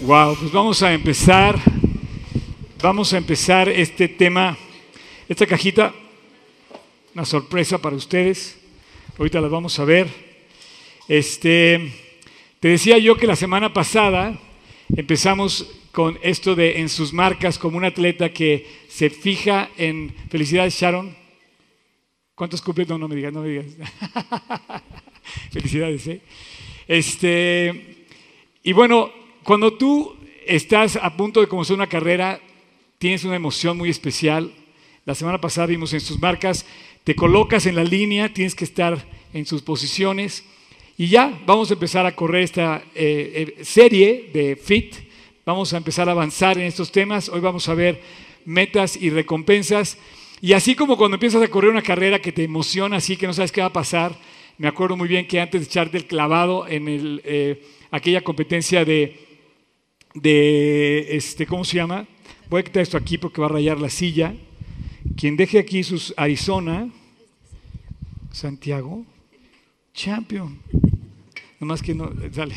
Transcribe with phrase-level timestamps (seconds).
[0.00, 1.60] Wow, pues vamos a empezar.
[2.80, 4.56] Vamos a empezar este tema,
[5.28, 5.92] esta cajita,
[7.14, 8.60] una sorpresa para ustedes.
[9.18, 10.06] Ahorita las vamos a ver.
[11.08, 11.92] Este,
[12.60, 14.38] te decía yo que la semana pasada
[14.94, 20.78] empezamos con esto de en sus marcas como un atleta que se fija en felicidades
[20.78, 21.16] Sharon.
[22.36, 22.88] ¿Cuántos cumples?
[22.88, 23.66] No, no me digas, no me digas.
[25.50, 26.20] felicidades, ¿eh?
[26.86, 28.06] Este,
[28.62, 29.17] y bueno,
[29.48, 32.38] cuando tú estás a punto de comenzar una carrera,
[32.98, 34.52] tienes una emoción muy especial.
[35.06, 36.66] La semana pasada vimos en sus marcas,
[37.02, 40.44] te colocas en la línea, tienes que estar en sus posiciones.
[40.98, 44.96] Y ya vamos a empezar a correr esta eh, eh, serie de FIT.
[45.46, 47.30] Vamos a empezar a avanzar en estos temas.
[47.30, 48.02] Hoy vamos a ver
[48.44, 49.96] metas y recompensas.
[50.42, 53.32] Y así como cuando empiezas a correr una carrera que te emociona, así que no
[53.32, 54.14] sabes qué va a pasar,
[54.58, 56.84] me acuerdo muy bien que antes de echarte el clavado en
[57.24, 59.27] eh, aquella competencia de,
[60.20, 62.06] de, este, ¿cómo se llama?
[62.48, 64.34] Voy a quitar esto aquí porque va a rayar la silla.
[65.16, 66.88] Quien deje aquí sus Arizona,
[68.32, 69.04] Santiago,
[69.92, 70.58] Champion.
[71.60, 72.54] Nomás que no, dale.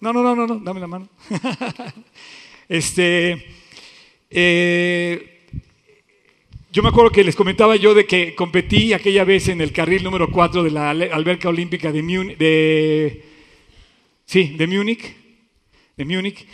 [0.00, 1.08] No, no, no, no, no, dame la mano.
[2.68, 3.44] este,
[4.30, 5.34] eh,
[6.72, 10.02] yo me acuerdo que les comentaba yo de que competí aquella vez en el carril
[10.02, 13.24] número 4 de la alberca olímpica de Múnich, de,
[14.26, 15.23] sí, de Múnich,
[15.96, 16.46] de Múnich,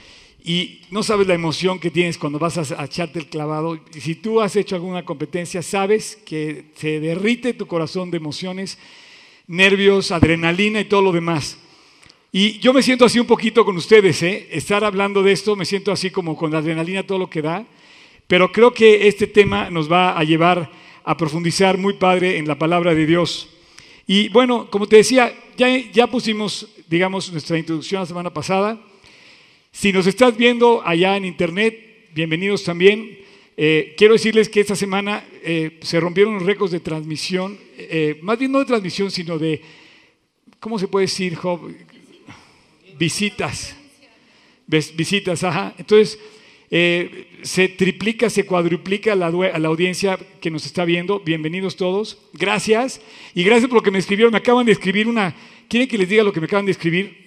[0.43, 3.79] y no sabes la emoción que tienes cuando vas a, echarte el clavado.
[3.95, 8.79] Y si tú has hecho alguna competencia, sabes que se derrite tu corazón de emociones,
[9.47, 11.59] nervios, adrenalina y todo lo demás.
[12.33, 14.49] Y yo me siento así un poquito con ustedes, ¿eh?
[14.53, 17.67] estar hablando de esto, me siento así como con la adrenalina, todo lo que da.
[18.27, 20.71] Pero creo que este tema nos va a llevar
[21.03, 23.49] a profundizar muy padre en la palabra de Dios.
[24.07, 28.81] Y bueno, como te decía, ya, ya pusimos, digamos, nuestra introducción la semana pasada.
[29.73, 33.19] Si nos estás viendo allá en internet, bienvenidos también.
[33.57, 38.39] Eh, quiero decirles que esta semana eh, se rompieron los récords de transmisión, eh, más
[38.39, 39.63] bien no de transmisión, sino de,
[40.59, 41.73] ¿cómo se puede decir, Job?
[42.99, 43.77] Visitas.
[44.67, 45.75] Visitas, ajá.
[45.79, 46.19] Entonces,
[46.71, 51.21] se triplica, se cuadruplica la, a la audiencia que nos está viendo.
[51.21, 52.19] Bienvenidos todos.
[52.33, 53.01] Gracias.
[53.35, 54.33] Y gracias por lo que me escribieron.
[54.33, 55.35] Me acaban de escribir una...
[55.69, 57.20] ¿Quieren que les diga lo que me acaban de escribir?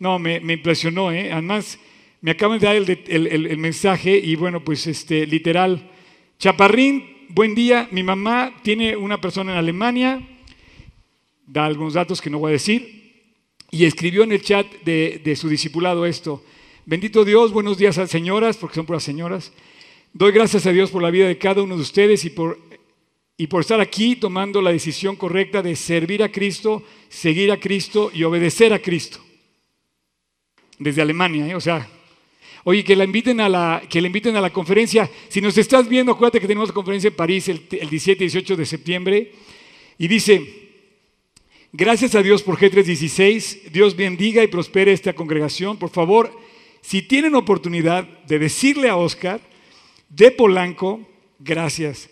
[0.00, 1.12] No, me, impresionó.
[1.12, 1.30] ¿eh?
[1.30, 1.78] Además,
[2.22, 5.90] me acaban de dar el, mensaje y bueno, pues este, literal.
[6.38, 7.86] Chaparrín, buen día.
[7.92, 10.26] Mi mamá tiene una persona en Alemania.
[11.46, 13.28] Da algunos datos que no voy a decir.
[13.70, 16.42] Y escribió en el chat de, su discipulado esto.
[16.86, 19.52] Bendito Dios, buenos días a señoras, porque son puras señoras.
[20.14, 22.58] Doy gracias a Dios por la vida de cada uno de ustedes y por,
[23.36, 28.10] y por estar aquí tomando la decisión correcta de servir a Cristo, seguir a Cristo
[28.14, 29.20] y obedecer a Cristo.
[30.80, 31.54] Desde Alemania, ¿eh?
[31.54, 31.88] o sea,
[32.64, 35.10] Oye, que la inviten a la, que inviten a la conferencia.
[35.28, 38.56] Si nos estás viendo, acuérdate que tenemos conferencia en París el, el 17 y 18
[38.56, 39.32] de septiembre.
[39.96, 40.42] Y dice,
[41.72, 45.78] gracias a Dios por G316, Dios bendiga y prospere esta congregación.
[45.78, 46.36] Por favor,
[46.82, 49.40] si tienen oportunidad de decirle a Oscar
[50.10, 51.00] de Polanco,
[51.38, 52.10] gracias.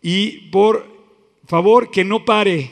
[0.00, 0.86] Y por
[1.46, 2.70] favor, que no pare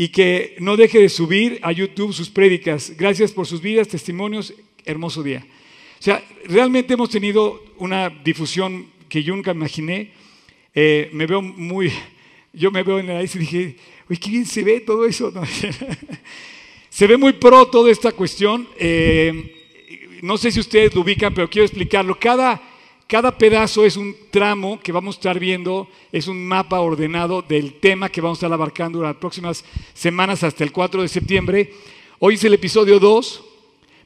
[0.00, 2.94] y que no deje de subir a YouTube sus prédicas.
[2.96, 4.54] Gracias por sus vidas, testimonios,
[4.86, 5.44] hermoso día.
[5.98, 10.12] O sea, realmente hemos tenido una difusión que yo nunca imaginé.
[10.74, 11.92] Eh, me veo muy,
[12.50, 13.76] yo me veo en la y dije,
[14.08, 15.30] uy, qué bien se ve todo eso.
[16.88, 18.66] se ve muy pro toda esta cuestión.
[18.78, 22.18] Eh, no sé si ustedes lo ubican, pero quiero explicarlo.
[22.18, 22.58] Cada,
[23.10, 27.80] cada pedazo es un tramo que vamos a estar viendo, es un mapa ordenado del
[27.80, 31.74] tema que vamos a estar abarcando durante las próximas semanas hasta el 4 de septiembre.
[32.20, 33.44] Hoy es el episodio 2,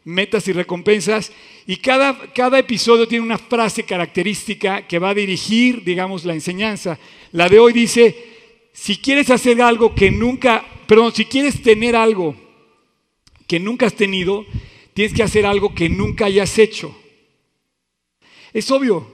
[0.05, 1.33] metas y recompensas,
[1.67, 6.99] y cada, cada episodio tiene una frase característica que va a dirigir, digamos, la enseñanza.
[7.33, 8.17] La de hoy dice,
[8.73, 12.35] si quieres hacer algo que nunca, perdón, si quieres tener algo
[13.47, 14.47] que nunca has tenido,
[14.95, 17.04] tienes que hacer algo que nunca hayas hecho.
[18.55, 19.05] Es obvio,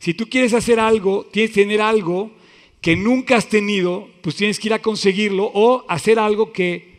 [0.00, 2.32] si tú quieres hacer algo, tienes que tener algo
[2.80, 6.98] que nunca has tenido, pues tienes que ir a conseguirlo o hacer algo que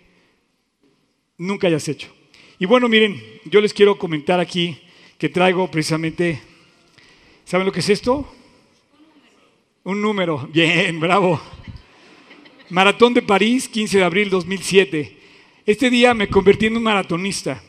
[1.37, 2.07] nunca hayas hecho.
[2.57, 4.77] Y bueno, miren, yo les quiero comentar aquí
[5.17, 6.41] que traigo precisamente,
[7.43, 8.25] ¿saben lo que es esto?
[9.83, 11.39] Un número, bien, bravo.
[12.69, 15.17] Maratón de París, 15 de abril 2007.
[15.65, 17.61] Este día me convertí en un maratonista.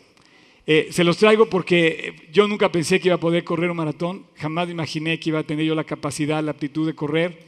[0.73, 4.27] Eh, se los traigo porque yo nunca pensé que iba a poder correr un maratón,
[4.37, 7.41] jamás imaginé que iba a tener yo la capacidad, la aptitud de correr.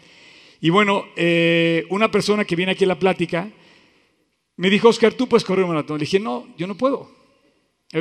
[0.61, 3.49] Y bueno, eh, una persona que viene aquí a la plática
[4.57, 5.99] me dijo, Oscar, tú puedes correr un maratón.
[5.99, 7.13] Le dije, no, yo no puedo.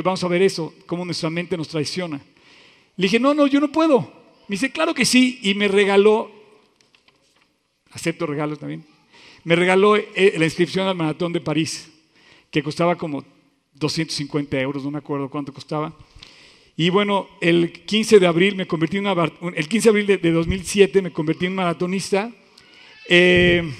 [0.02, 2.20] vamos a ver eso, cómo nuestra mente nos traiciona.
[2.96, 4.00] Le dije, no, no, yo no puedo.
[4.48, 6.32] Me dice, claro que sí, y me regaló,
[7.92, 8.84] acepto regalos también,
[9.44, 11.92] me regaló eh, la inscripción al maratón de París,
[12.50, 13.24] que costaba como
[13.82, 15.94] 250 euros, no me acuerdo cuánto costaba.
[16.76, 20.32] Y bueno, el 15 de abril me convertí en una, el 15 de abril de,
[20.32, 22.32] 2007 me convertí en maratonista.
[23.08, 23.70] Eh,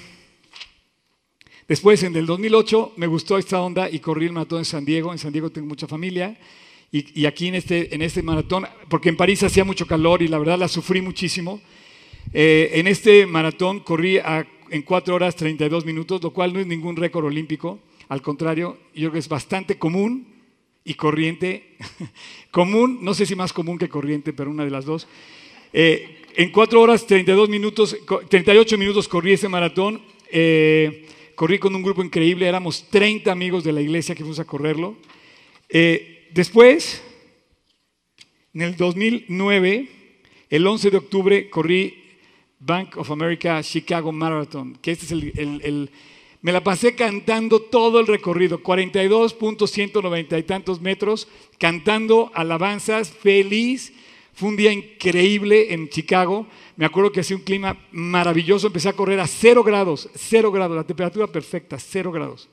[1.67, 5.11] después, en el 2008, me gustó esta onda y corrí el maratón en San Diego.
[5.11, 6.37] En San Diego tengo mucha familia.
[6.91, 10.37] Y, aquí en este, en este maratón, porque en París hacía mucho calor y la
[10.37, 11.59] verdad la sufrí muchísimo.
[12.31, 14.19] Eh, en este maratón corrí
[14.69, 17.79] en 4 horas 32 minutos, lo cual no es ningún récord olímpico.
[18.13, 20.27] Al contrario, yo creo que es bastante común
[20.83, 21.77] y corriente.
[22.51, 25.07] común, no sé si más común que corriente, pero una de las dos.
[25.73, 27.97] Eh, en 4 horas 32 minutos,
[28.29, 29.99] 38 minutos corrí ese maratón.
[30.31, 34.45] Eh, corrí con un grupo increíble, éramos 30 amigos de la iglesia que fuimos a
[34.45, 34.95] correrlo.
[35.67, 37.01] Eh, después,
[38.53, 39.89] en el 2009,
[40.51, 41.95] el 11 de octubre, corrí
[42.59, 45.89] Bank of America Chicago Marathon, que este es el
[46.43, 53.93] me la pasé cantando todo el recorrido, 42.190 y tantos metros, cantando alabanzas, feliz.
[54.33, 56.45] Fue un día increíble en Chicago.
[56.75, 58.67] Me acuerdo que hacía un clima maravilloso.
[58.67, 62.49] Empecé a correr a cero grados, cero grados, la temperatura perfecta, cero grados.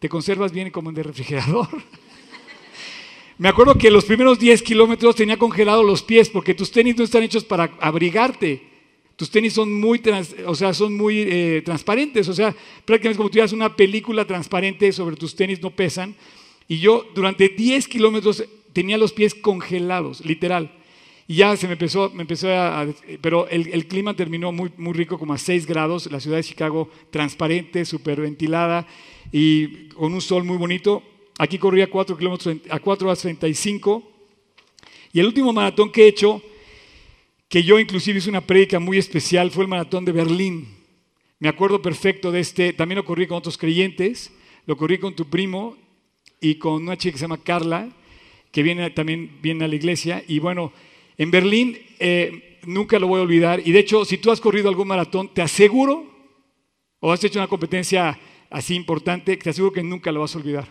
[0.00, 1.68] Te conservas bien como en el refrigerador.
[3.38, 7.04] Me acuerdo que los primeros 10 kilómetros tenía congelados los pies porque tus tenis no
[7.04, 8.69] están hechos para abrigarte.
[9.20, 10.00] Tus tenis son muy,
[10.46, 12.56] o sea, son muy eh, transparentes, o sea,
[12.86, 16.16] prácticamente como tú tuvieras una película transparente sobre tus tenis, no pesan.
[16.66, 20.72] Y yo durante 10 kilómetros tenía los pies congelados, literal.
[21.28, 22.86] Y ya se me empezó, me empezó a,
[23.20, 26.88] pero el, clima terminó muy, muy rico, como a 6 grados, la ciudad de Chicago
[27.10, 28.86] transparente, súper ventilada
[29.30, 31.02] y con un sol muy bonito.
[31.36, 34.02] Aquí corría 4 kilómetros a 4 horas 35.
[35.12, 36.40] Y el último maratón que he hecho
[37.50, 40.68] que yo inclusive hice una prédica muy especial, fue el maratón de Berlín.
[41.40, 44.32] Me acuerdo perfecto de este, también lo corrí con otros creyentes,
[44.66, 45.76] lo corrí con tu primo
[46.40, 47.90] y con una chica que se llama Carla,
[48.52, 50.22] que viene, también viene a la iglesia.
[50.28, 50.72] Y bueno,
[51.18, 53.60] en Berlín eh, nunca lo voy a olvidar.
[53.66, 56.08] Y de hecho, si tú has corrido algún maratón, te aseguro,
[57.00, 58.16] o has hecho una competencia
[58.48, 60.68] así importante, te aseguro que nunca lo vas a olvidar.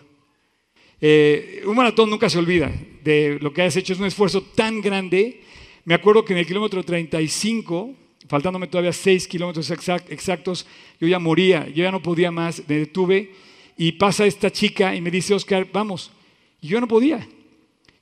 [0.98, 2.72] Eh, un maratón nunca se olvida
[3.04, 5.42] de lo que has hecho, es un esfuerzo tan grande
[5.84, 7.94] me acuerdo que en el kilómetro 35,
[8.28, 10.66] faltándome todavía 6 kilómetros exactos,
[11.00, 13.32] yo ya moría, yo ya no podía más, me detuve
[13.76, 16.10] y pasa esta chica y me dice, Oscar, vamos.
[16.60, 17.26] Yo no podía,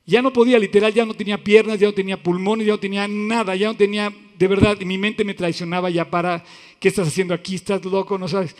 [0.05, 3.07] ya no podía, literal, ya no tenía piernas, ya no tenía pulmones, ya no tenía
[3.07, 6.43] nada, ya no tenía, de verdad, mi mente me traicionaba ya para,
[6.79, 7.55] ¿qué estás haciendo aquí?
[7.55, 8.17] ¿Estás loco?
[8.17, 8.55] ¿No sabes?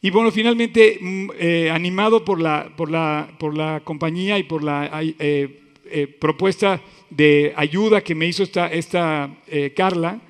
[0.00, 4.62] Y bueno, finalmente, mm, eh, animado por la, por, la, por la compañía y por
[4.62, 10.20] la eh, eh, propuesta de ayuda que me hizo esta, esta eh, Carla,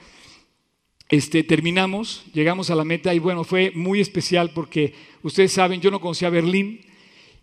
[1.09, 5.91] este, terminamos, llegamos a la meta y bueno, fue muy especial porque ustedes saben, yo
[5.91, 6.81] no conocía Berlín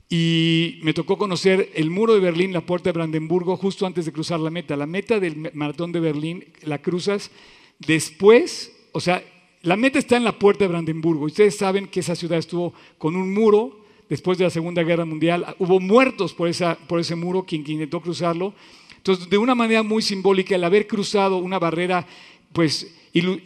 [0.10, 4.12] y me tocó conocer el muro de Berlín, la puerta de Brandenburgo, justo antes de
[4.12, 4.76] cruzar la meta.
[4.76, 7.32] La meta del maratón de Berlín la cruzas
[7.80, 9.24] después, o sea,
[9.62, 11.26] la meta está en la puerta de Brandenburgo.
[11.26, 13.81] Ustedes saben que esa ciudad estuvo con un muro
[14.12, 15.56] después de la Segunda Guerra Mundial.
[15.58, 18.54] Hubo muertos por, ese muro quien intentó cruzarlo.
[18.98, 22.06] Entonces, de una manera muy simbólica, el haber cruzado una barrera,
[22.52, 23.40] pues, en,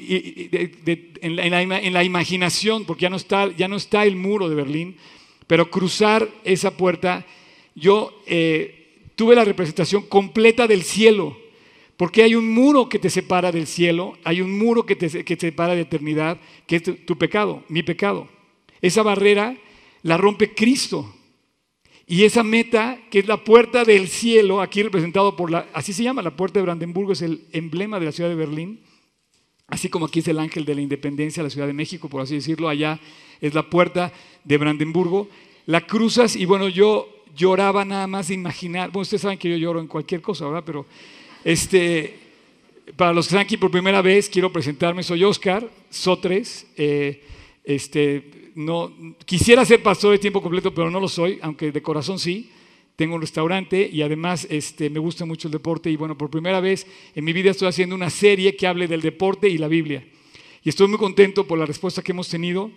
[1.93, 4.97] la, imaginación, porque ya no, está, el muro de Berlín,
[5.45, 7.27] pero cruzar esa puerta,
[7.75, 11.37] yo eh, tuve la representación completa del cielo,
[11.95, 15.75] porque hay un muro que te separa del cielo, hay un muro que te separa
[15.75, 18.27] de eternidad, que es tu pecado, mi pecado.
[18.81, 19.55] Esa barrera
[20.05, 21.11] la rompe Cristo.
[22.05, 26.03] Y esa meta, que es la puerta del cielo, aquí representado por la, así se
[26.03, 28.81] llama, la puerta de Brandenburgo, es el emblema de la ciudad de Berlín,
[29.65, 32.35] así como aquí es el ángel de la independencia, la ciudad de México, por así
[32.35, 32.99] decirlo, allá
[33.41, 35.27] es la puerta de Brandenburgo.
[35.65, 39.57] La cruzas y bueno, yo lloraba nada más de imaginar, bueno, ustedes saben que yo
[39.57, 40.63] lloro en cualquier cosa, ¿verdad?
[40.67, 40.85] Pero
[41.43, 42.19] este,
[42.95, 47.23] para los que están aquí por primera vez, quiero presentarme, soy Oscar Sotres, eh,
[47.63, 48.93] este, no,
[49.25, 52.49] quisiera ser pastor de tiempo completo, pero no lo soy, aunque de corazón sí.
[52.95, 56.61] Tengo un restaurante y además este, me gusta mucho el deporte y bueno, por primera
[56.61, 60.07] vez en mi vida estoy haciendo una serie que hable del deporte y la Biblia.
[60.63, 62.71] Y estoy muy contento por la respuesta que hemos tenido.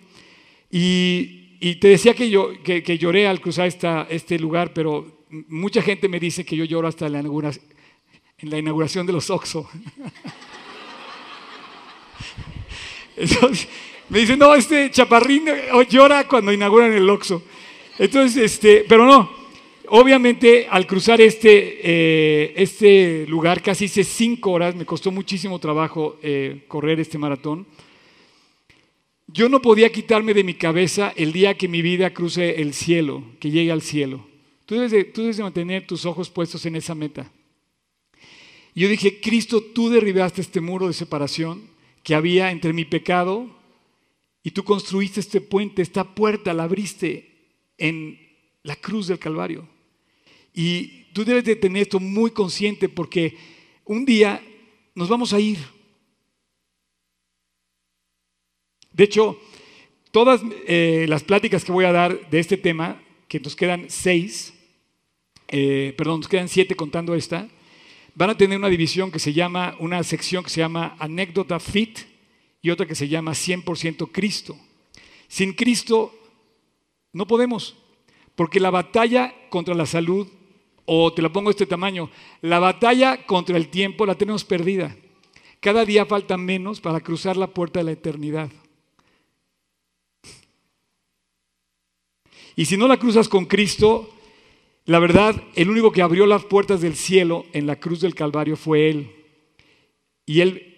[0.69, 6.07] Y, te decía que, yo, que, lloré al cruzar esta, este lugar, pero mucha gente
[6.07, 7.65] me dice que yo lloro hasta la inauguración,
[8.37, 9.69] en la inauguración de los Oxo.
[13.17, 13.67] Entonces,
[14.09, 15.45] me dicen, no, este chaparrín
[15.87, 17.43] llora cuando inauguran el Oxxo.
[17.99, 19.29] Entonces, este, pero no,
[19.89, 26.17] obviamente al cruzar este, eh, este lugar, casi hice cinco horas, me costó muchísimo trabajo
[26.23, 27.67] eh, correr este maratón.
[29.27, 33.23] Yo no podía quitarme de mi cabeza el día que mi vida cruce el cielo,
[33.39, 34.25] que llegue al cielo.
[34.65, 37.31] Tú debes de, tú debes de mantener tus ojos puestos en esa meta.
[38.73, 41.61] Y yo dije, Cristo, tú derribaste este muro de separación
[42.01, 43.58] que había entre mi pecado
[44.43, 47.29] y tú construiste este puente, esta puerta, la abriste
[47.77, 48.19] en
[48.63, 49.67] la cruz del Calvario.
[50.53, 53.37] Y tú debes de tener esto muy consciente porque
[53.85, 54.41] un día
[54.95, 55.57] nos vamos a ir.
[58.91, 59.39] De hecho,
[60.11, 64.53] todas eh, las pláticas que voy a dar de este tema, que nos quedan seis,
[65.47, 67.47] eh, perdón, nos quedan siete contando esta,
[68.15, 72.08] van a tener una división que se llama, una sección que se llama anécdota fit
[72.61, 74.57] y otra que se llama 100% Cristo.
[75.27, 76.13] Sin Cristo
[77.13, 77.75] no podemos,
[78.35, 80.27] porque la batalla contra la salud,
[80.85, 82.09] o te la pongo de este tamaño,
[82.41, 84.95] la batalla contra el tiempo la tenemos perdida.
[85.59, 88.49] Cada día falta menos para cruzar la puerta de la eternidad.
[92.55, 94.09] Y si no la cruzas con Cristo,
[94.85, 98.57] la verdad, el único que abrió las puertas del cielo en la cruz del Calvario
[98.57, 99.15] fue Él.
[100.25, 100.68] Y Él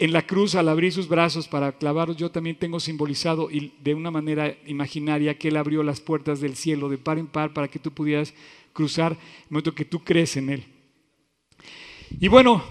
[0.00, 3.92] en la cruz, al abrir sus brazos para clavarlos, yo también tengo simbolizado y de
[3.92, 7.68] una manera imaginaria que Él abrió las puertas del cielo de par en par para
[7.68, 8.32] que tú pudieras
[8.72, 9.18] cruzar el
[9.50, 10.64] momento que tú crees en Él.
[12.18, 12.64] Y bueno,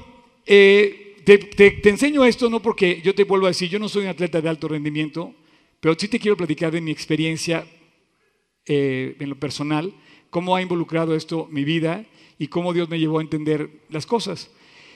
[0.43, 4.09] eh, te, enseño esto no porque yo te vuelvo a decir, yo no soy un
[4.09, 5.36] atleta de alto rendimiento,
[5.79, 7.63] pero sí te quiero platicar de mi experiencia
[8.65, 9.93] eh, en lo personal,
[10.31, 12.07] cómo ha involucrado esto mi vida
[12.39, 14.50] y cómo Dios me llevó a entender las cosas.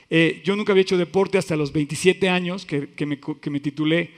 [0.10, 4.12] Eh, yo nunca había hecho deporte hasta los 27 años que, me, titulé.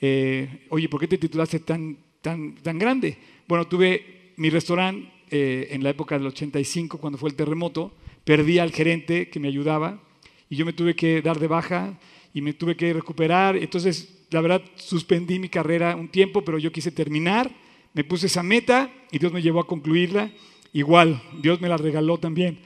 [0.00, 3.16] Eh, Oye, ¿por qué te titulaste tan, tan, tan grande?
[3.46, 7.92] Bueno, tuve mi restaurante eh, en la época del 85, cuando fue el terremoto.
[8.24, 10.00] Perdí al gerente que me ayudaba
[10.48, 11.98] y yo me tuve que dar de baja
[12.32, 13.56] y me tuve que recuperar.
[13.56, 17.50] Entonces, la verdad, suspendí mi carrera un tiempo, pero yo quise terminar.
[17.92, 20.30] Me puse esa meta y Dios me llevó a concluirla.
[20.72, 22.58] Igual, Dios me la regaló también.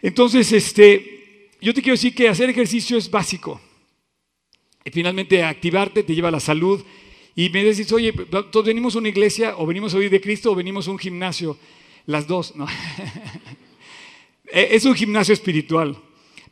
[0.00, 1.17] Entonces, este,
[1.60, 3.60] yo te quiero decir que hacer ejercicio es básico.
[4.84, 6.84] Y finalmente activarte te lleva a la salud.
[7.34, 10.52] Y me decís, oye, todos venimos a una iglesia, o venimos a oír de Cristo,
[10.52, 11.58] o venimos a un gimnasio.
[12.06, 12.66] Las dos, ¿no?
[14.46, 15.96] es un gimnasio espiritual.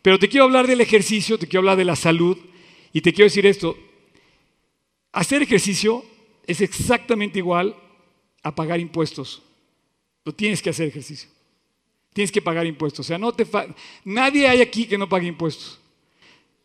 [0.02, 2.36] Pero te quiero hablar del ejercicio, te quiero hablar de la salud,
[2.92, 3.76] y te quiero decir esto.
[5.12, 6.04] Hacer ejercicio
[6.46, 7.75] es exactamente igual
[8.42, 9.42] a pagar impuestos.
[10.25, 11.36] Lo tienes que hacer ejercicio
[12.16, 13.04] tienes que pagar impuestos.
[13.04, 13.46] O sea, no te
[14.02, 15.78] nadie hay aquí que no pague impuestos.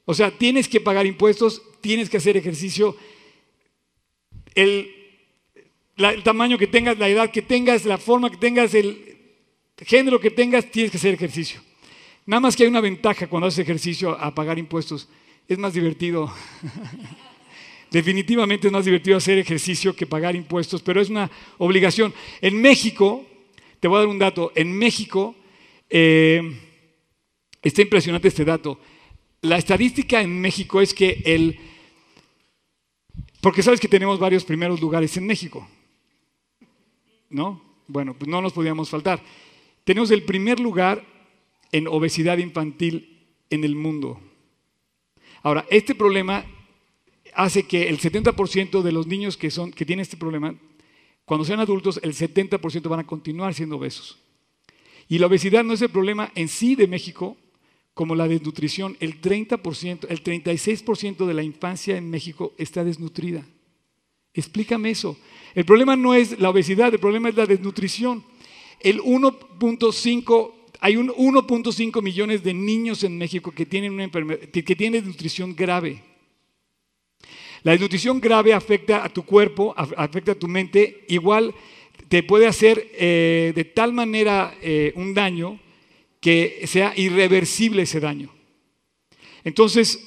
[0.06, 2.96] O sea, tienes que pagar impuestos, tienes que hacer ejercicio.
[4.56, 4.96] El,
[5.98, 9.18] el tamaño que tengas, la edad que tengas, la forma que tengas, el
[9.80, 11.60] género que tengas, tienes que hacer ejercicio.
[12.26, 15.10] Nada más que hay una ventaja cuando haces ejercicio a pagar impuestos.
[15.50, 16.34] Es más divertido.
[17.92, 22.14] Definitivamente es más divertido hacer ejercicio que pagar impuestos, pero es una obligación.
[22.40, 23.26] En México,
[23.82, 25.36] te voy a dar un dato, en México
[25.92, 26.42] eh,
[27.62, 28.80] está impresionante este dato.
[29.42, 31.60] La estadística en México es que el...
[33.42, 35.68] Porque sabes que tenemos varios primeros lugares en México.
[37.30, 37.62] ¿No?
[37.88, 39.22] Bueno, pues no nos podíamos faltar.
[39.84, 41.06] Tenemos el primer lugar
[41.72, 44.20] en obesidad infantil en el mundo.
[45.44, 46.46] Ahora, este problema
[47.34, 50.56] hace que el 70% de los niños que, son, que tienen este problema,
[51.26, 54.21] cuando sean adultos, el 70% van a continuar siendo obesos.
[55.12, 57.36] Y la obesidad no es el problema en sí de México,
[57.94, 58.96] como la desnutrición.
[59.02, 63.46] El 30%, el 36% de la infancia en México está desnutrida.
[64.34, 65.18] Explícame eso.
[65.54, 68.24] El problema no es la obesidad, el problema es la desnutrición.
[68.80, 75.54] El 1.5 hay 1.5 millones de niños en México que tienen una que tienen desnutrición
[75.54, 76.02] grave.
[77.64, 81.54] La desnutrición grave afecta a tu cuerpo, afecta a tu mente, igual
[82.12, 85.62] te puede hacer eh, de tal manera eh, un daño
[86.20, 88.30] que sea irreversible ese daño.
[89.46, 89.98] Entonces,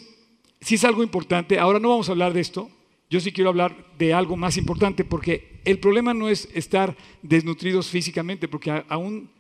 [0.61, 2.71] si es algo importante, ahora no vamos a hablar de esto,
[3.09, 7.89] yo sí quiero hablar de algo más importante, porque el problema no es estar desnutridos
[7.89, 9.31] físicamente, porque aún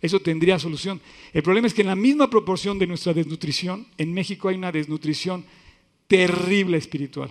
[0.00, 1.02] eso tendría solución.
[1.34, 4.72] El problema es que en la misma proporción de nuestra desnutrición, en México hay una
[4.72, 5.44] desnutrición
[6.06, 7.28] terrible espiritual.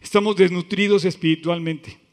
[0.00, 2.05] Estamos desnutridos espiritualmente.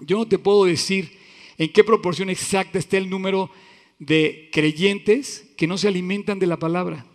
[0.00, 1.18] Yo no te puedo decir
[1.58, 3.50] en qué proporción exacta está el número
[3.98, 7.06] de creyentes que no se alimentan de la palabra.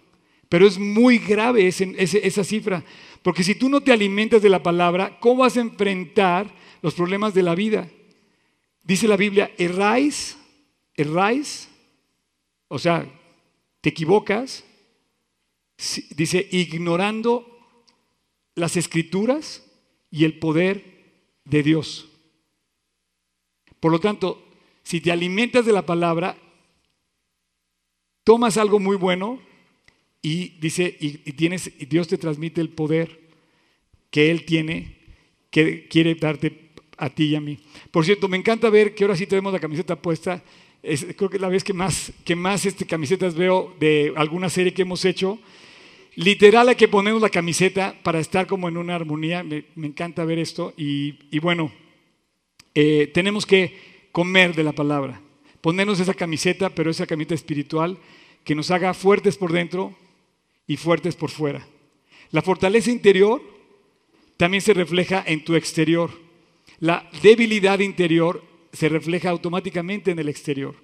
[0.47, 2.83] Pero es muy grave esa cifra,
[3.21, 7.33] porque si tú no te alimentas de la palabra, ¿cómo vas a enfrentar los problemas
[7.33, 7.87] de la vida?
[8.83, 10.39] Dice la Biblia, erráis
[10.99, 11.69] erráis,
[12.67, 13.09] o sea,
[13.79, 14.65] te equivocas,
[16.13, 17.45] dice, ignorando
[18.53, 19.65] las escrituras
[20.11, 20.83] y el poder
[21.45, 22.08] de Dios.
[23.79, 24.43] Por lo tanto,
[24.83, 26.37] si te alimentas de la palabra,
[28.23, 29.39] tomas algo muy bueno
[30.21, 33.19] y dice, y, tienes, y Dios te transmite el poder
[34.11, 34.97] que Él tiene,
[35.51, 37.57] que quiere darte a ti y a mí.
[37.91, 40.43] Por cierto, me encanta ver que ahora sí tenemos la camiseta puesta.
[40.81, 44.73] creo que es la vez que más, que más este, camisetas veo de alguna serie
[44.73, 45.39] que hemos hecho.
[46.15, 49.43] Literal hay que ponernos la camiseta para estar como en una armonía.
[49.43, 50.73] Me, encanta ver esto.
[50.75, 51.71] Y, bueno,
[52.81, 55.21] eh, tenemos que comer de la palabra.
[55.59, 57.97] Ponernos esa camiseta, pero esa camiseta espiritual
[58.45, 59.93] que nos haga fuertes por dentro
[60.65, 61.67] y fuertes por fuera.
[62.31, 63.41] La fortaleza interior
[64.37, 66.09] también se refleja en tu exterior.
[66.79, 70.75] La debilidad interior se refleja automáticamente en el exterior.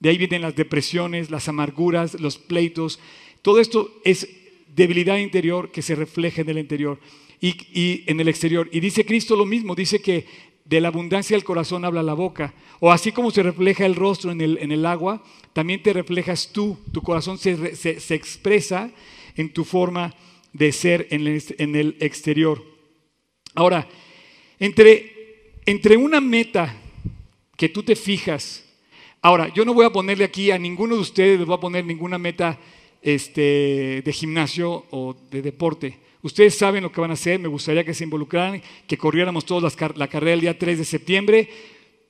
[0.00, 2.98] De ahí vienen las depresiones, las amarguras, los pleitos.
[3.42, 4.26] Todo esto es
[4.74, 6.98] debilidad interior que se refleja en el interior
[7.42, 8.70] y, en el exterior.
[8.72, 10.24] Y dice Cristo lo mismo, dice que
[10.64, 12.54] de la abundancia del corazón habla la boca.
[12.80, 16.50] O así como se refleja el rostro en el, en el agua, también te reflejas
[16.52, 16.78] tú.
[16.92, 18.90] Tu corazón se, se, expresa
[19.36, 20.14] en tu forma
[20.52, 22.62] de ser en el, en el exterior.
[23.54, 23.88] Ahora,
[24.58, 26.74] entre, entre una meta
[27.56, 28.64] que tú te fijas,
[29.20, 31.84] ahora, yo no voy a ponerle aquí a ninguno de ustedes, les voy a poner
[31.84, 32.58] ninguna meta
[33.02, 35.98] este, de gimnasio o de deporte.
[36.22, 39.76] Ustedes saben lo que van a hacer, me gustaría que se involucraran, que corriéramos todos
[39.96, 41.50] la carrera el día 3 de septiembre.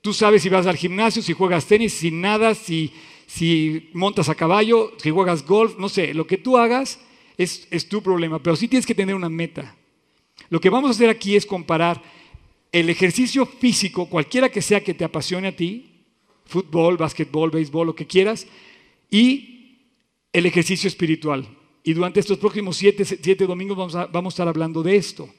[0.01, 2.93] Tú sabes si vas al gimnasio, si juegas tenis, si nada, si,
[3.25, 6.99] si montas a caballo, si juegas golf, no sé, lo que tú hagas
[7.37, 9.75] es, es tu problema, pero sí tienes que tener una meta.
[10.49, 12.01] Lo que vamos a hacer aquí es comparar
[12.71, 16.05] el ejercicio físico, cualquiera que sea que te apasione a ti,
[16.45, 18.45] fútbol, básquetbol, béisbol, lo que quieras,
[19.09, 19.79] y
[20.31, 21.47] el ejercicio espiritual.
[21.83, 25.29] Y durante estos próximos siete, domingos vamos a, vamos a, estar hablando de esto.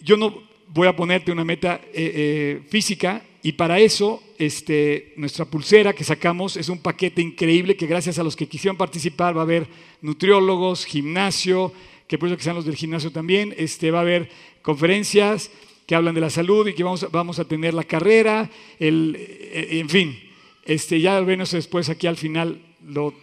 [0.00, 5.44] Yo no voy a ponerte una meta eh, eh, física y para eso este, nuestra
[5.44, 9.42] pulsera que sacamos es un paquete increíble que gracias a los que quisieron participar va
[9.42, 9.68] a haber
[10.00, 11.72] nutriólogos, gimnasio,
[12.08, 14.30] que por eso que sean los del gimnasio también, este, va a haber
[14.62, 15.50] conferencias
[15.86, 19.68] que hablan de la salud y que vamos, vamos a tener la carrera, el, eh,
[19.72, 20.18] en fin,
[20.64, 22.65] este, ya veremos después aquí al final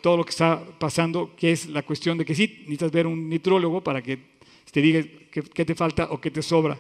[0.02, 3.30] todo lo que está pasando, que es la cuestión de que sí, necesitas ver un
[3.30, 4.34] nitrólogo para que
[4.72, 6.78] te diga qué, te falta o qué te sobra.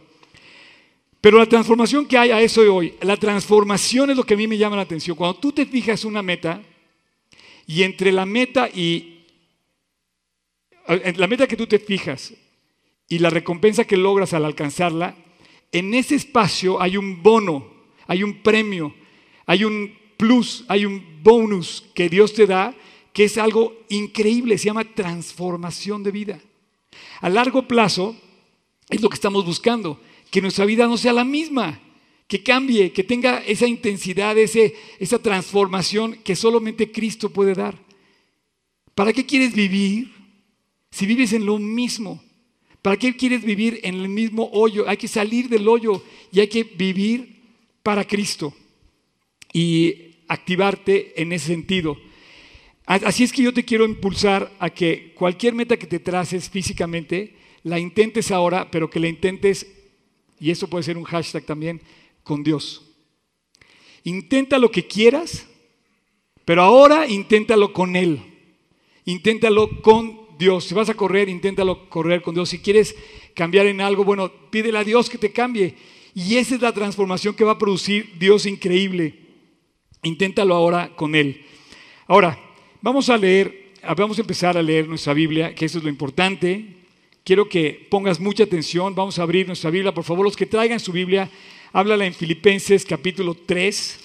[1.21, 4.37] Pero la transformación que hay a eso de hoy, la transformación es lo que a
[4.37, 5.15] mí me llama la atención.
[5.15, 6.61] Cuando tú te fijas una meta
[7.65, 9.25] y entre la meta y
[10.87, 12.33] la meta que tú te fijas
[13.07, 15.15] y la recompensa que logras al alcanzarla,
[15.71, 17.71] en ese espacio hay un bono,
[18.07, 18.93] hay un premio,
[19.45, 22.75] hay un plus, hay un bonus que Dios te da
[23.13, 26.41] que es algo increíble, se llama transformación de vida.
[27.21, 28.15] A largo plazo
[28.89, 31.79] es lo que estamos buscando, que nuestra vida no sea la misma,
[32.27, 37.77] que cambie, que tenga esa intensidad, ese, esa transformación que solamente Cristo puede dar.
[38.95, 40.11] ¿Para qué quieres vivir
[40.89, 42.23] si vives en lo mismo?
[42.81, 44.89] ¿Para qué quieres vivir en el mismo hoyo?
[44.89, 47.41] Hay que salir del hoyo y hay que vivir
[47.83, 48.53] para Cristo.
[49.53, 51.97] Y activarte en ese sentido.
[52.85, 57.35] Así es que yo te quiero impulsar a que cualquier meta que te traces físicamente,
[57.63, 59.65] la intentes ahora, pero que la intentes,
[60.39, 61.81] y eso puede ser un hashtag también,
[62.23, 62.81] con Dios.
[64.03, 65.47] Intenta lo que quieras,
[66.43, 68.19] pero ahora inténtalo con Él.
[69.05, 70.65] Inténtalo con Dios.
[70.65, 72.49] Si vas a correr, inténtalo correr con Dios.
[72.49, 72.95] Si quieres
[73.33, 75.75] cambiar en algo, bueno, pídele a Dios que te cambie.
[76.13, 79.22] Y esa es la transformación que va a producir Dios increíble.
[80.03, 81.45] Inténtalo ahora con Él.
[82.07, 82.37] Ahora,
[82.81, 86.65] vamos a leer, vamos a empezar a leer nuestra Biblia, que eso es lo importante.
[87.23, 88.93] Quiero que pongas mucha atención.
[88.93, 89.93] Vamos a abrir nuestra Biblia.
[89.93, 91.29] Por favor, los que traigan su Biblia,
[91.71, 93.99] háblala en Filipenses capítulo 3.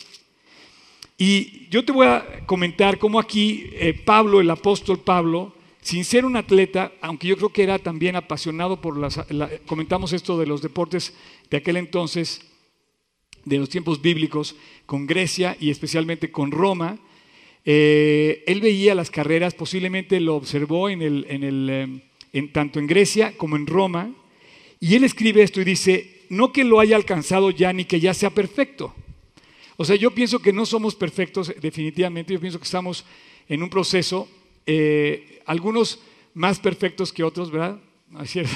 [1.19, 6.25] Y yo te voy a comentar cómo aquí eh, Pablo, el apóstol Pablo, sin ser
[6.25, 9.21] un atleta, aunque yo creo que era también apasionado por las,
[9.67, 11.15] comentamos esto de los deportes
[11.51, 12.48] de aquel entonces,
[13.45, 16.99] de los tiempos bíblicos con Grecia y especialmente con Roma.
[17.65, 22.01] Eh, él veía las carreras, posiblemente lo observó en el, en el, eh,
[22.33, 24.11] en, tanto en Grecia como en Roma,
[24.81, 28.15] y él escribe esto y dice, no que lo haya alcanzado ya ni que ya
[28.15, 28.95] sea perfecto.
[29.77, 33.05] O sea, yo pienso que no somos perfectos definitivamente, yo pienso que estamos
[33.49, 34.29] en un proceso,
[34.67, 36.01] eh, algunos
[36.35, 37.79] más perfectos que otros, ¿verdad?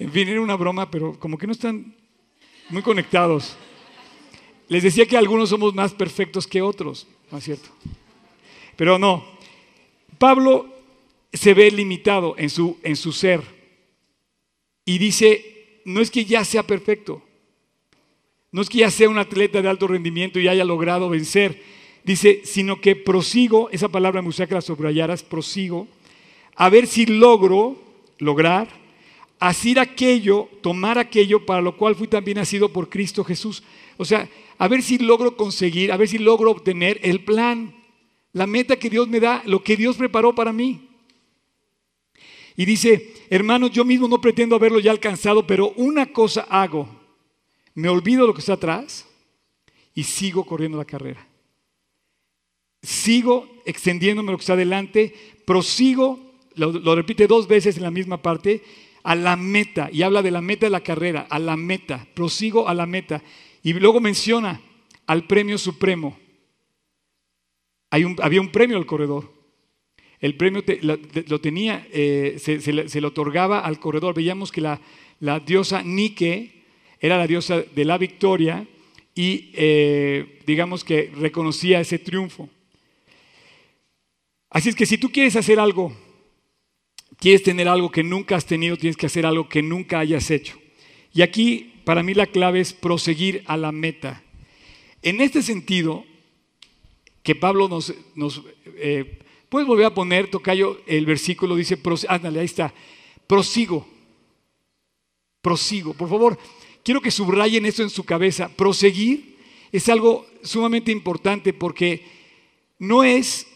[0.00, 1.97] En fin, era una broma, pero como que no están
[2.70, 3.56] muy conectados.
[4.68, 7.68] les decía que algunos somos más perfectos que otros, ¿no es cierto?
[8.76, 9.24] Pero no,
[10.18, 10.68] Pablo
[11.32, 13.42] se ve limitado en su, en su ser
[14.84, 17.22] y dice, no es que ya sea perfecto,
[18.52, 21.62] no es que ya sea un atleta de alto rendimiento y haya logrado vencer,
[22.04, 25.86] dice, sino que prosigo, esa palabra me gustaría que la subrayaras, prosigo,
[26.56, 27.76] a ver si logro
[28.18, 28.68] lograr,
[29.38, 33.62] hacer aquello, tomar aquello para lo cual fui también nacido por Cristo Jesús.
[33.96, 37.74] O sea, a ver si logro conseguir, a ver si logro obtener el plan,
[38.32, 40.88] la meta que Dios me da, lo que Dios preparó para mí.
[42.56, 46.88] Y dice, hermanos, yo mismo no pretendo haberlo ya alcanzado, pero una cosa hago,
[47.74, 49.06] me olvido lo que está atrás
[49.94, 51.24] y sigo corriendo la carrera.
[52.82, 56.18] Sigo extendiéndome lo que está adelante, prosigo,
[56.54, 58.62] lo, lo repite dos veces en la misma parte,
[59.02, 62.68] a la meta, y habla de la meta de la carrera, a la meta, prosigo
[62.68, 63.22] a la meta.
[63.62, 64.60] Y luego menciona
[65.06, 66.18] al premio supremo.
[67.90, 69.38] Había un premio al corredor.
[70.20, 74.14] El premio lo, tenía, eh, se, le, otorgaba al corredor.
[74.14, 74.80] Veíamos que la,
[75.40, 76.64] diosa Nike
[77.00, 78.66] era la diosa de la victoria
[79.14, 82.48] y eh, digamos que reconocía ese triunfo.
[84.50, 85.96] Así es que si tú quieres hacer algo,
[87.18, 90.58] quieres tener algo que nunca has tenido, tienes que hacer algo que nunca hayas hecho.
[91.12, 94.22] Y aquí para mí la clave es proseguir a la meta.
[95.02, 96.04] En este sentido,
[97.22, 97.94] que Pablo nos...
[98.14, 98.42] nos
[98.76, 101.78] eh, Puedes volver a poner, Tocayo, el versículo dice,
[102.08, 102.74] ándale, ahí está,
[103.26, 103.88] prosigo,
[105.40, 105.94] prosigo.
[105.94, 106.38] Por favor,
[106.82, 108.50] quiero que subrayen esto en su cabeza.
[108.54, 109.38] Proseguir
[109.72, 112.04] es algo sumamente importante porque
[112.78, 113.46] no es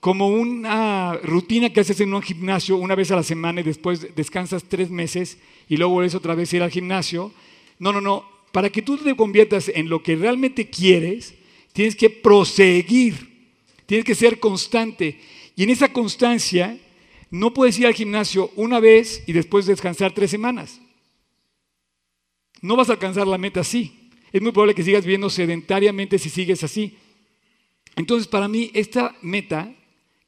[0.00, 4.14] como una rutina que haces en un gimnasio una vez a la semana y después
[4.16, 7.32] descansas tres meses y luego vuelves otra vez a ir al gimnasio
[7.80, 8.24] no, no, no.
[8.52, 11.34] Para que tú te conviertas en lo que realmente quieres,
[11.72, 13.52] tienes que proseguir,
[13.86, 15.18] tienes que ser constante.
[15.56, 16.78] Y en esa constancia,
[17.30, 20.80] no puedes ir al gimnasio una vez y después descansar tres semanas.
[22.60, 24.10] No vas a alcanzar la meta así.
[24.30, 26.98] Es muy probable que sigas viviendo sedentariamente si sigues así.
[27.96, 29.74] Entonces, para mí, esta meta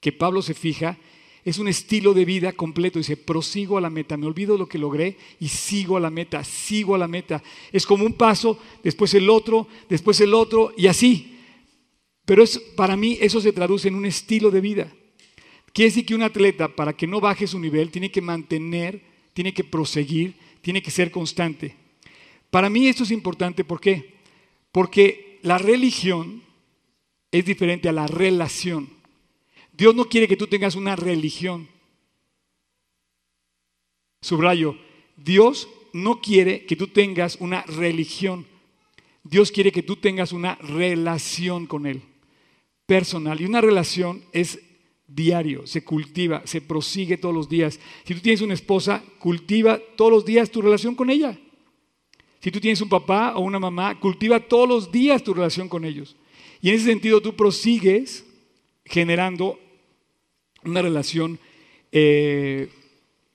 [0.03, 0.99] que Pablo se fija
[1.45, 2.99] es un estilo de vida completo.
[2.99, 6.45] Dice, prosigo a la meta, me olvido lo que logré y sigo a la meta,
[6.45, 7.43] sigo a la meta.
[7.73, 11.39] Es como un paso, después el otro, después el otro y así.
[12.25, 14.93] Pero es, para mí eso se traduce en un estilo de vida.
[15.73, 19.01] Quiere decir que un atleta, para que no baje su nivel, tiene que mantener,
[19.33, 21.77] tiene que proseguir, tiene que ser constante.
[22.51, 24.15] Para mí esto es importante, ¿por qué?
[24.73, 26.43] Porque la religión
[27.31, 29.02] es diferente a la relación.
[29.73, 31.69] Dios no quiere que tú tengas una religión.
[34.21, 34.77] Subrayo,
[35.17, 38.47] Dios no quiere que tú tengas una religión.
[39.25, 42.03] Dios quiere que tú tengas una relación con Él,
[42.87, 43.41] personal.
[43.41, 44.59] Y una relación es
[45.07, 47.79] diario, se cultiva, se prosigue todos los días.
[48.05, 51.39] Si tú tienes una esposa, cultiva todos los días tu relación con ella.
[52.41, 55.85] Si tú tienes un papá o una mamá, cultiva todos los días tu relación con
[55.85, 56.17] ellos.
[56.61, 58.25] Y en ese sentido tú prosigues
[58.85, 59.59] generando
[60.65, 61.39] una relación
[61.91, 62.69] eh,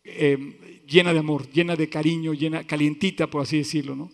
[0.03, 3.95] eh, llena de amor, llena de cariño, llena, calientita, por así decirlo.
[3.95, 4.11] ¿no?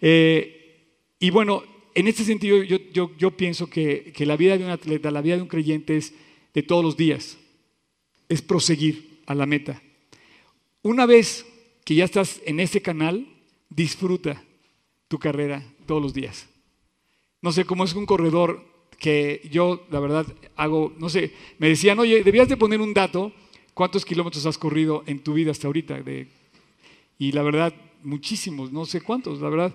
[0.00, 0.86] Eh,
[1.18, 1.62] y bueno,
[1.94, 5.42] en este sentido yo, pienso que, que, la vida de un atleta, la vida de
[5.42, 6.14] un creyente es
[6.54, 7.38] de todos los días,
[8.28, 9.82] es proseguir a la meta.
[10.82, 11.46] Una vez
[11.84, 13.26] que ya estás en ese canal,
[13.68, 14.42] disfruta
[15.08, 16.48] tu carrera todos los días.
[17.42, 18.69] No sé cómo es un corredor
[19.00, 23.32] que yo, la verdad, hago, no sé, me decían, oye, debías de poner un dato,
[23.74, 25.98] ¿cuántos kilómetros has corrido en tu vida hasta ahorita?
[27.18, 29.74] y la verdad, muchísimos, no sé cuántos, la verdad.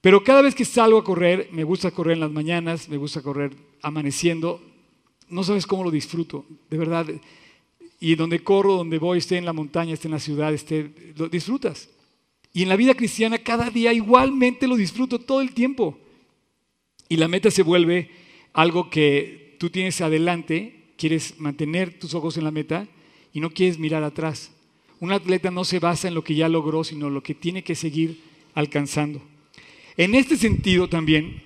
[0.00, 3.22] Pero cada vez que salgo a correr, me gusta correr en las mañanas, me gusta
[3.22, 4.62] correr amaneciendo,
[5.28, 7.06] no sabes cómo lo disfruto, de verdad.
[7.98, 11.28] Y donde corro, donde voy, esté en la montaña, esté en la ciudad, esté, lo
[11.28, 11.88] disfrutas.
[12.52, 15.98] Y en la vida cristiana cada día igualmente lo disfruto todo el tiempo.
[17.08, 18.10] Y la meta se vuelve
[18.52, 22.86] algo que tú tienes adelante, quieres mantener tus ojos en la meta
[23.32, 24.52] y no quieres mirar atrás.
[25.00, 27.62] Un atleta no se basa en lo que ya logró, sino en lo que tiene
[27.62, 28.20] que seguir
[28.54, 29.22] alcanzando.
[29.96, 31.42] En este sentido también,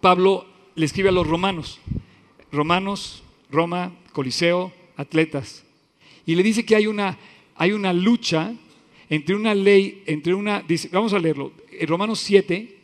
[0.00, 1.80] Pablo le escribe a los romanos,
[2.52, 5.64] romanos, Roma, Coliseo, atletas,
[6.26, 7.18] y le dice que hay una,
[7.56, 8.54] hay una lucha
[9.08, 12.79] entre una ley, entre una, vamos a leerlo, en Romanos 7,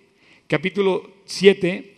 [0.49, 1.97] capítulo 7,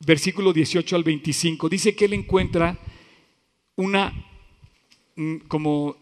[0.00, 2.78] versículo 18 al 25, dice que él encuentra
[3.76, 4.12] una
[5.16, 5.96] mm, como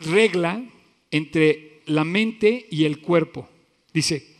[0.00, 0.64] regla
[1.10, 3.48] entre la mente y el cuerpo.
[3.92, 4.36] Dice,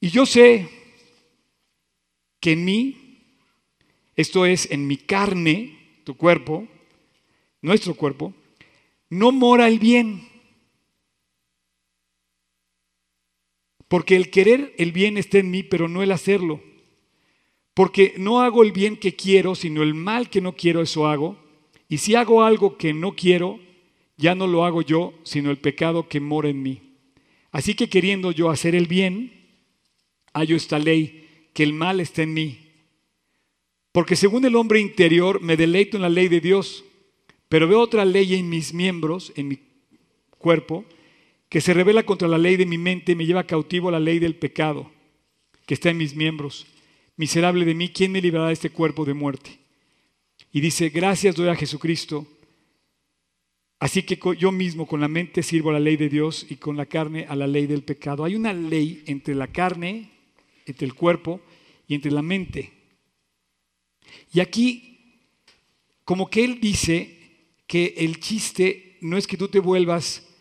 [0.00, 0.68] Y yo sé
[2.40, 3.18] que en mí,
[4.16, 6.68] esto es, en mi carne, tu cuerpo,
[7.60, 8.34] nuestro cuerpo,
[9.10, 10.33] no mora el bien.
[13.88, 16.62] Porque el querer el bien está en mí, pero no el hacerlo.
[17.74, 21.36] Porque no hago el bien que quiero, sino el mal que no quiero, eso hago.
[21.88, 23.60] Y si hago algo que no quiero,
[24.16, 26.80] ya no lo hago yo, sino el pecado que mora en mí.
[27.50, 29.32] Así que queriendo yo hacer el bien,
[30.32, 32.58] hallo esta ley, que el mal está en mí.
[33.92, 36.84] Porque según el hombre interior me deleito en la ley de Dios,
[37.48, 39.60] pero veo otra ley en mis miembros, en mi
[40.38, 40.84] cuerpo,
[41.54, 44.00] que se revela contra la ley de mi mente y me lleva cautivo a la
[44.00, 44.90] ley del pecado
[45.66, 46.66] que está en mis miembros.
[47.16, 49.60] Miserable de mí, ¿quién me librará de este cuerpo de muerte?
[50.50, 52.26] Y dice, gracias doy a Jesucristo.
[53.78, 56.76] Así que yo mismo con la mente sirvo a la ley de Dios y con
[56.76, 58.24] la carne a la ley del pecado.
[58.24, 60.10] Hay una ley entre la carne,
[60.66, 61.40] entre el cuerpo
[61.86, 62.72] y entre la mente.
[64.32, 65.20] Y aquí,
[66.04, 67.16] como que él dice
[67.68, 70.33] que el chiste no es que tú te vuelvas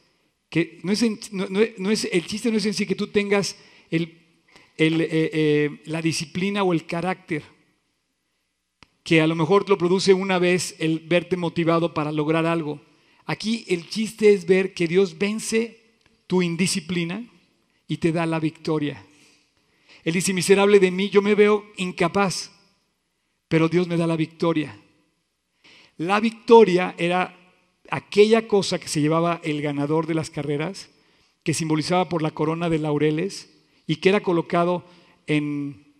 [0.53, 3.57] que no es, el chiste no es en sí que tú tengas
[3.89, 4.07] eh,
[4.77, 7.41] eh, la disciplina o el carácter,
[9.01, 12.79] que a lo mejor lo produce una vez el verte motivado para lograr algo.
[13.25, 15.79] Aquí el chiste es ver que Dios vence
[16.27, 17.25] tu indisciplina
[17.87, 19.03] y te da la victoria.
[20.03, 22.51] Él dice, miserable de mí, yo me veo incapaz,
[23.47, 24.79] pero Dios me da la victoria.
[25.97, 27.42] La victoria era
[27.93, 30.89] aquella cosa que se llevaba el ganador de las carreras,
[31.43, 33.53] que simbolizaba por la corona de laureles
[33.85, 34.83] y que era colocado
[35.27, 35.93] en...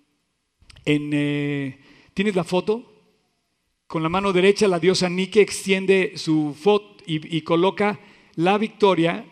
[0.85, 1.79] en eh,
[2.15, 2.91] ¿Tienes la foto?
[3.85, 7.99] Con la mano derecha la diosa Nike extiende su foto y, y coloca
[8.33, 9.25] la victoria,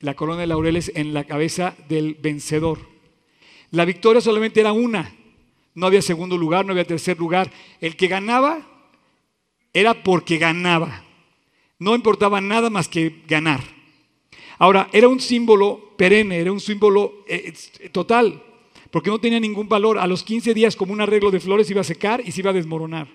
[0.00, 2.80] la corona de laureles, en la cabeza del vencedor.
[3.70, 5.14] La victoria solamente era una,
[5.74, 7.52] no había segundo lugar, no había tercer lugar.
[7.80, 8.66] El que ganaba
[9.72, 11.03] era porque ganaba.
[11.78, 13.60] No importaba nada más que ganar.
[14.58, 17.52] Ahora, era un símbolo perenne, era un símbolo eh,
[17.92, 18.42] total,
[18.90, 19.98] porque no tenía ningún valor.
[19.98, 22.50] A los 15 días, como un arreglo de flores, iba a secar y se iba
[22.50, 23.08] a desmoronar.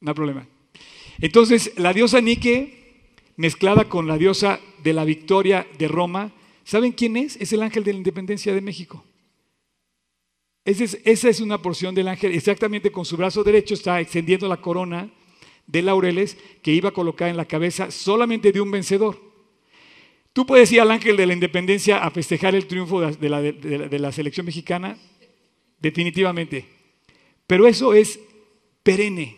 [0.00, 0.46] No hay problema.
[1.20, 6.32] Entonces, la diosa Nike, mezclada con la diosa de la victoria de Roma,
[6.64, 7.36] ¿saben quién es?
[7.36, 9.04] Es el ángel de la independencia de México.
[10.64, 15.10] Esa es, una porción del ángel, exactamente con su brazo derecho está extendiendo la corona
[15.66, 19.18] de laureles que iba a colocar en la cabeza solamente de un vencedor.
[20.32, 23.98] Tú puedes ir al ángel de la independencia a festejar el triunfo de la, de
[23.98, 24.96] la selección mexicana,
[25.80, 26.64] definitivamente.
[27.46, 28.20] Pero eso es
[28.84, 29.36] perenne,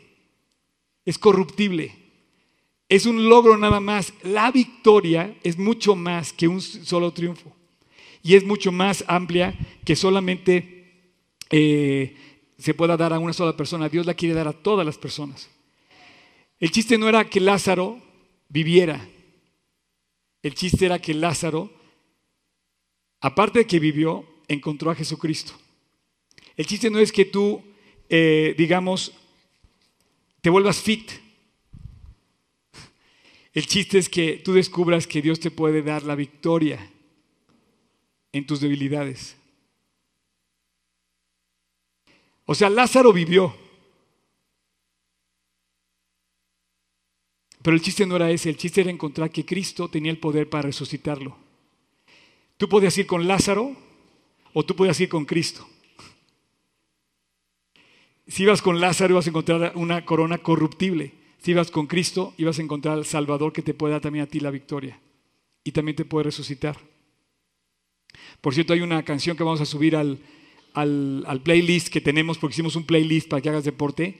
[1.06, 1.94] es corruptible,
[2.88, 4.12] es un logro nada más.
[4.22, 7.50] La victoria es mucho más que un solo triunfo
[8.22, 10.73] y es mucho más amplia que solamente
[11.50, 12.16] eh,
[12.58, 13.88] se pueda dar a una sola persona.
[13.88, 15.48] Dios la quiere dar a todas las personas.
[16.58, 18.00] El chiste no era que Lázaro
[18.48, 19.06] viviera.
[20.42, 21.72] El chiste era que Lázaro,
[23.20, 25.54] aparte de que vivió, encontró a Jesucristo.
[26.56, 27.62] El chiste no es que tú,
[28.08, 29.12] eh, digamos,
[30.40, 31.10] te vuelvas fit.
[33.52, 36.90] El chiste es que tú descubras que Dios te puede dar la victoria
[38.32, 39.36] en tus debilidades.
[42.46, 43.54] O sea, Lázaro vivió.
[47.62, 50.50] Pero el chiste no era ese, el chiste era encontrar que Cristo tenía el poder
[50.50, 51.34] para resucitarlo.
[52.58, 53.74] Tú podías ir con Lázaro
[54.52, 55.66] o tú podías ir con Cristo.
[58.26, 61.14] Si ibas con Lázaro ibas a encontrar una corona corruptible.
[61.38, 64.28] Si ibas con Cristo ibas a encontrar al Salvador que te puede dar también a
[64.28, 65.00] ti la victoria.
[65.62, 66.76] Y también te puede resucitar.
[68.40, 69.96] Por cierto, hay una canción que vamos a subir
[70.74, 74.18] al, al, playlist que tenemos, porque hicimos un playlist para que hagas deporte,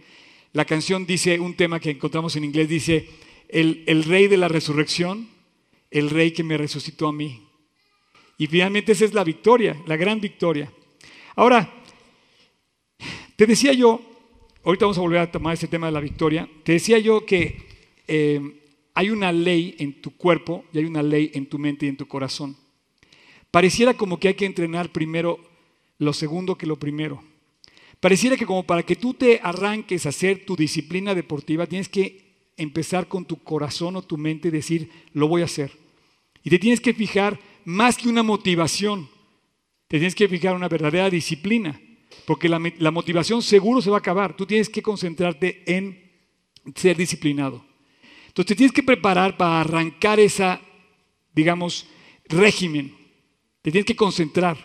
[0.53, 3.09] la canción dice, un tema que encontramos en inglés, dice,
[3.49, 5.29] el, el rey de la resurrección,
[5.91, 7.43] el rey que me resucitó a mí.
[8.39, 10.73] Y finalmente esa es la victoria, la gran victoria.
[11.37, 11.73] Ahora,
[13.37, 14.01] te decía yo,
[14.65, 17.63] ahorita vamos a volver a tomar ese tema de la victoria, te decía yo que
[18.07, 18.41] eh,
[18.95, 21.97] hay una ley en tu cuerpo y hay una ley en tu mente y en
[21.97, 22.57] tu corazón.
[23.51, 25.39] Pareciera como que hay que entrenar primero
[26.05, 27.23] lo segundo que lo primero.
[28.01, 32.53] Pareciera que como para que tú te arranques a hacer tu disciplina deportiva, tienes que
[32.57, 35.73] empezar con tu corazón o tu mente y decir, lo voy a hacer.
[36.43, 39.09] Y te tienes que fijar más que una motivación,
[39.89, 41.81] te tienes que fijar una verdadera disciplina,
[42.27, 44.37] porque la, la motivación seguro se va a acabar.
[44.37, 46.13] Tú tienes que concentrarte en
[46.75, 47.65] ser disciplinado.
[48.27, 50.61] Entonces te tienes que preparar para arrancar esa
[51.35, 51.87] digamos,
[52.27, 52.95] régimen.
[53.63, 54.57] Te tienes que concentrar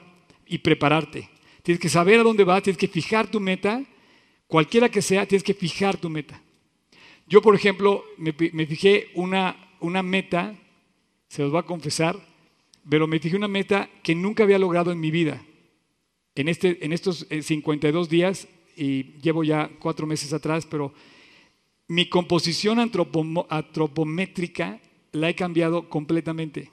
[0.50, 1.30] y prepararte.
[1.64, 3.84] Tienes que saber a dónde vas, tienes que fijar tu meta,
[4.48, 6.42] cualquiera que sea, tienes que fijar tu meta.
[7.28, 10.56] Yo, por ejemplo, me, fijé una, una meta,
[11.28, 12.20] se los voy a confesar,
[12.90, 15.46] pero me fijé una meta que nunca había logrado en mi vida.
[16.34, 20.94] En, este, en estos 52 eh, días, y llevo ya cuatro meses atrás, pero
[21.88, 24.80] mi composición antropométrica
[25.12, 26.72] la he cambiado completamente.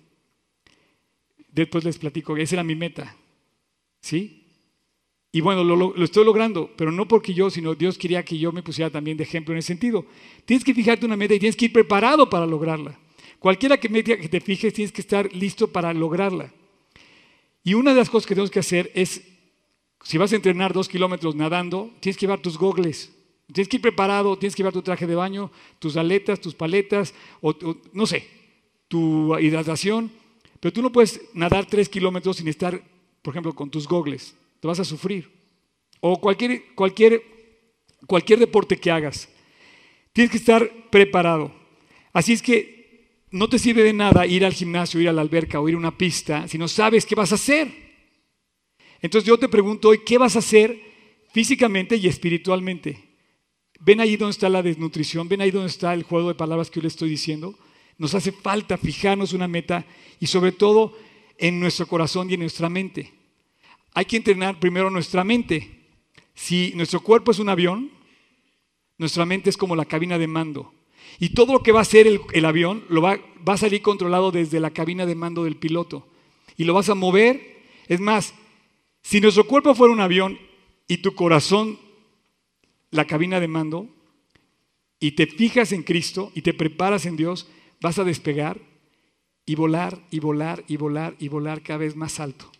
[1.48, 3.16] Después les platico, esa era mi meta.
[4.06, 4.44] ¿Sí?
[5.32, 8.62] Y bueno, lo, estoy logrando, pero no porque yo, sino Dios quería que yo me
[8.62, 10.06] pusiera también de ejemplo en ese sentido.
[10.44, 12.96] Tienes que fijarte una meta y tienes que ir preparado para lograrla.
[13.40, 16.52] Cualquiera que, meta que te fijes, tienes que estar listo para lograrla.
[17.64, 19.26] Y una de las cosas que tenemos que hacer es,
[20.04, 23.12] si vas a entrenar dos kilómetros nadando, tienes que llevar tus gogles.
[23.52, 27.12] Tienes que ir preparado, tienes que llevar tu traje de baño, tus aletas, tus paletas,
[27.40, 27.56] o,
[27.92, 28.24] no sé,
[28.86, 30.12] tu hidratación.
[30.60, 32.80] Pero tú no puedes nadar tres kilómetros sin estar,
[33.26, 34.36] por ejemplo, con tus gogles.
[34.60, 35.28] Te vas a sufrir.
[35.98, 37.20] O cualquier, cualquier,
[38.06, 39.28] cualquier deporte que hagas.
[40.12, 41.52] Tienes que estar preparado.
[42.12, 45.58] Así es que no te sirve de nada ir al gimnasio, ir a la alberca
[45.58, 47.68] o ir a una pista si no sabes qué vas a hacer.
[49.02, 50.80] Entonces yo te pregunto hoy, ¿qué vas a hacer
[51.32, 53.02] físicamente y espiritualmente?
[53.80, 56.76] Ven ahí donde está la desnutrición, ven ahí donde está el juego de palabras que
[56.76, 57.58] yo le estoy diciendo.
[57.98, 59.84] Nos hace falta fijarnos una meta
[60.20, 60.96] y sobre todo
[61.38, 63.15] en nuestro corazón y en nuestra mente.
[63.96, 65.70] Hay que entrenar primero nuestra mente.
[66.34, 67.90] Si nuestro cuerpo es un avión,
[68.98, 70.74] nuestra mente es como la cabina de mando.
[71.18, 74.32] Y todo lo que va a hacer el, avión lo va, va a salir controlado
[74.32, 76.06] desde la cabina de mando del piloto.
[76.58, 77.62] Y lo vas a mover.
[77.88, 78.34] Es más,
[79.02, 80.38] si nuestro cuerpo fuera un avión
[80.86, 81.78] y tu corazón
[82.90, 83.88] la cabina de mando,
[85.00, 87.48] y te fijas en Cristo y te preparas en Dios,
[87.80, 88.60] vas a despegar
[89.46, 92.52] y volar y volar y volar y volar cada vez más alto.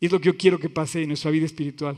[0.00, 1.96] Y es lo que yo quiero que pase en nuestra vida espiritual.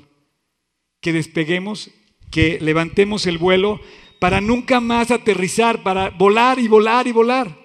[1.00, 1.90] Que despeguemos,
[2.30, 3.80] que levantemos el vuelo
[4.18, 7.58] para nunca más aterrizar, para volar y volar y volar.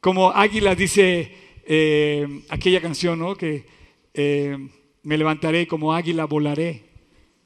[0.00, 1.34] Como Águila dice
[1.66, 3.36] eh, aquella canción, ¿no?
[3.36, 3.66] Que
[4.14, 4.56] eh,
[5.02, 6.84] me levantaré como águila, volaré.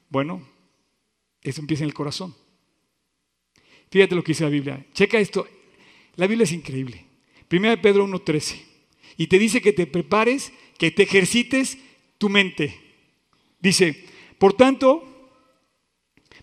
[0.09, 0.41] Bueno,
[1.41, 2.35] eso empieza en el corazón.
[3.91, 4.85] Fíjate lo que dice la Biblia.
[4.93, 5.47] Checa esto.
[6.15, 7.05] La Biblia es increíble.
[7.47, 8.61] Primera de Pedro 1.13.
[9.17, 11.77] Y te dice que te prepares, que te ejercites
[12.17, 12.79] tu mente.
[13.59, 14.05] Dice,
[14.37, 15.15] por tanto,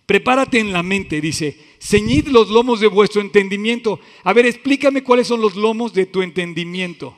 [0.05, 4.01] Prepárate en la mente, dice, ceñid los lomos de vuestro entendimiento.
[4.23, 7.15] A ver, explícame cuáles son los lomos de tu entendimiento.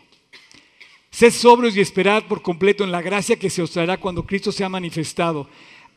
[1.10, 4.52] Sed sobrios y esperad por completo en la gracia que se os traerá cuando Cristo
[4.52, 5.50] sea manifestado.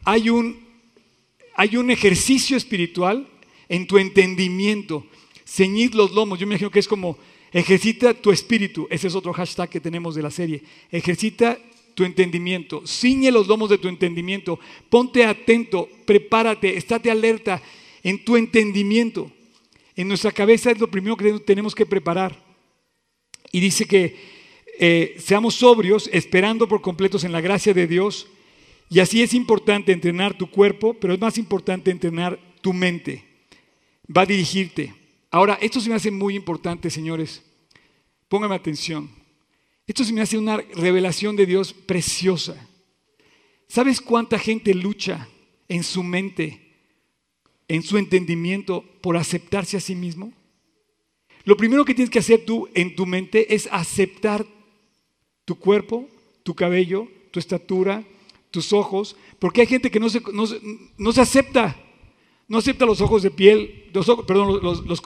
[0.05, 0.65] Hay un,
[1.55, 3.29] hay un ejercicio espiritual
[3.69, 5.07] en tu entendimiento.
[5.45, 6.39] Ceñid los lomos.
[6.39, 7.19] Yo me imagino que es como
[7.53, 8.87] ejercita tu espíritu.
[8.91, 10.63] Ese es otro hashtag que tenemos de la serie.
[10.91, 11.59] Ejercita
[11.99, 17.61] tu entendimiento, ciñe los lomos de tu entendimiento, ponte atento, prepárate, estate alerta
[18.05, 19.33] en tu entendimiento.
[19.97, 22.41] En nuestra cabeza es lo primero que tenemos que preparar.
[23.51, 24.15] Y dice que
[24.79, 28.29] eh, seamos sobrios, esperando por completos en la gracia de Dios.
[28.89, 33.25] Y así es importante entrenar tu cuerpo, pero es más importante entrenar tu mente.
[34.17, 34.95] Va a dirigirte.
[35.33, 37.43] Ahora, esto se me hace muy importante, señores.
[38.29, 39.18] Póngame atención.
[39.89, 42.69] Esto se me hace una revelación de Dios preciosa.
[43.67, 45.29] ¿Sabes cuánta gente lucha
[45.67, 46.77] en su mente,
[47.69, 50.33] en su entendimiento, por aceptarse a sí mismo?
[51.45, 54.47] Lo primero que tienes que hacer tú en tu mente es aceptar
[55.47, 56.07] tu cuerpo,
[56.43, 58.05] tu cabello, tu estatura,
[58.51, 60.21] tus ojos, porque hay gente que no se,
[60.99, 61.77] no, se acepta,
[62.47, 64.83] no acepta los ojos de piel, los ojos, perdón, los,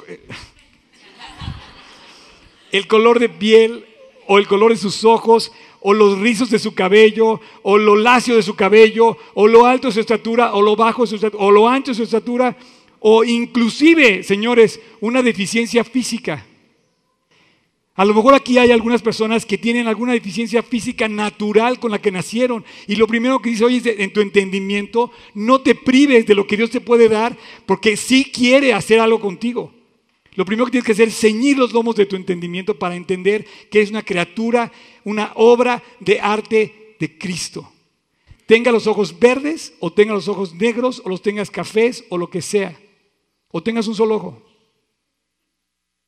[2.72, 3.86] el color de piel,
[4.32, 8.34] o el color de sus ojos, o los rizos de su cabello, o lo lacio
[8.34, 11.44] de su cabello, o lo alto de su estatura, o lo bajo de su estatura,
[11.44, 12.56] o lo ancho de su estatura,
[12.98, 16.46] o inclusive, señores, una deficiencia física.
[17.94, 22.00] A lo mejor aquí hay algunas personas que tienen alguna deficiencia física natural con la
[22.00, 22.64] que nacieron.
[22.86, 26.46] Y lo primero que dice hoy es en tu entendimiento, no te prives de lo
[26.46, 29.74] que Dios te puede dar, porque sí quiere hacer algo contigo.
[30.34, 33.46] Lo primero que tienes que hacer es ceñir los lomos de tu entendimiento para entender
[33.70, 34.72] que es una criatura,
[35.04, 37.70] una obra de arte de Cristo.
[38.46, 42.30] Tenga los ojos verdes o tenga los ojos negros o los tengas cafés o lo
[42.30, 42.78] que sea.
[43.50, 44.42] O tengas un solo ojo.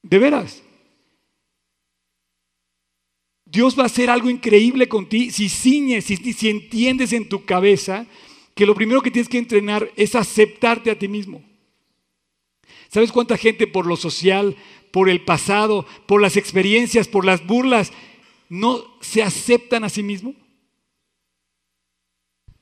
[0.02, 0.62] De veras.
[3.44, 7.44] Dios va a hacer algo increíble con ti si ciñes, si, si entiendes en tu
[7.44, 8.06] cabeza
[8.54, 11.42] que lo primero que tienes que entrenar es aceptarte a ti mismo.
[12.88, 14.56] ¿Sabes cuánta gente por lo social,
[14.92, 17.92] por el pasado, por las experiencias, por las burlas,
[18.48, 20.34] no se aceptan a sí mismos?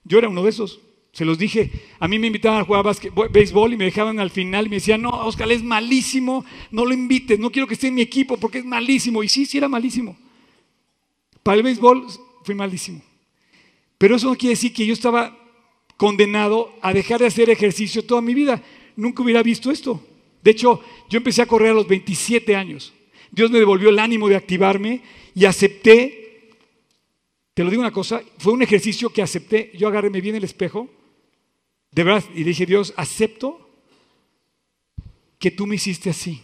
[0.04, 0.80] Yo era uno de esos.
[1.12, 1.70] Se los dije.
[1.98, 2.86] A mí me invitaban a jugar
[3.30, 6.94] béisbol y me dejaban al final y me decían, no, Oscar, es malísimo, no lo
[6.94, 9.22] invites, no quiero que esté en mi equipo porque es malísimo.
[9.22, 10.16] Y sí, sí era malísimo.
[11.42, 12.06] Para el béisbol
[12.44, 13.02] fui malísimo.
[13.98, 15.36] Pero eso no quiere decir que yo estaba
[15.96, 18.62] condenado a dejar de hacer ejercicio toda mi vida.
[18.96, 20.02] Nunca hubiera visto esto.
[20.42, 22.92] De hecho, yo empecé a correr a los 27 años.
[23.30, 25.02] Dios me devolvió el ánimo de activarme
[25.34, 26.50] y acepté.
[27.54, 29.70] Te lo digo una cosa, fue un ejercicio que acepté.
[29.74, 30.88] Yo agarré, me vi en el espejo,
[31.90, 33.70] de verdad, y dije, Dios, acepto
[35.38, 36.42] que tú me hiciste así.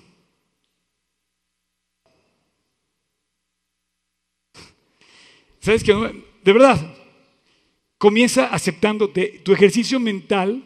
[5.60, 5.92] ¿Sabes qué?
[6.44, 6.94] De verdad,
[7.98, 9.40] comienza aceptándote.
[9.44, 10.64] Tu ejercicio mental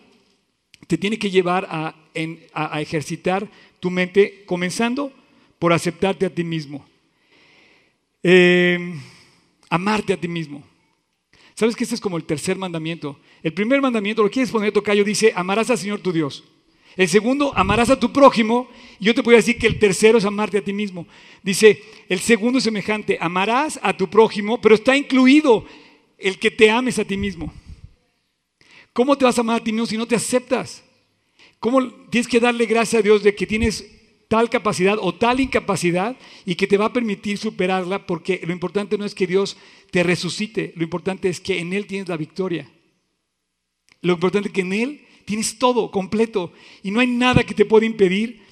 [0.87, 3.49] te tiene que llevar a, ejercitar
[3.81, 5.13] tu mente, comenzando
[5.59, 6.85] por aceptarte a ti mismo.
[8.23, 8.95] Eh,
[9.69, 10.63] amarte a ti mismo.
[11.55, 13.19] ¿Sabes que este es como el tercer mandamiento?
[13.43, 16.45] El primer mandamiento, lo quieres poner tocayo, dice, amarás al Señor tu Dios.
[16.97, 18.69] El segundo, amarás a tu prójimo.
[18.99, 21.07] Y yo te voy a decir que el tercero es amarte a ti mismo.
[21.43, 25.65] Dice, el segundo es semejante, amarás a tu prójimo, pero está incluido
[26.19, 27.53] el que te ames a ti mismo.
[28.93, 30.85] ¿Cómo te vas a amar a ti mismo si no te aceptas?
[31.63, 33.89] ¿Cómo tienes que darle gracias a Dios de que tienes
[34.27, 38.05] tal capacidad o tal incapacidad y que te va a permitir superarla?
[38.05, 39.57] Porque lo importante no es que Dios
[39.93, 42.69] te resucite, lo importante es que en Él tienes la victoria.
[44.01, 46.53] Lo importante es que en Él tienes todo completo
[46.83, 48.43] y no hay nada que te pueda impedir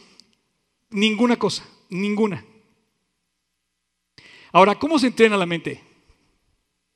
[0.91, 2.47] ninguna cosa, ninguna.
[4.53, 5.83] Ahora, ¿cómo se entrena la mente?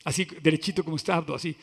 [0.04, 1.56] Así, derechito como está, así,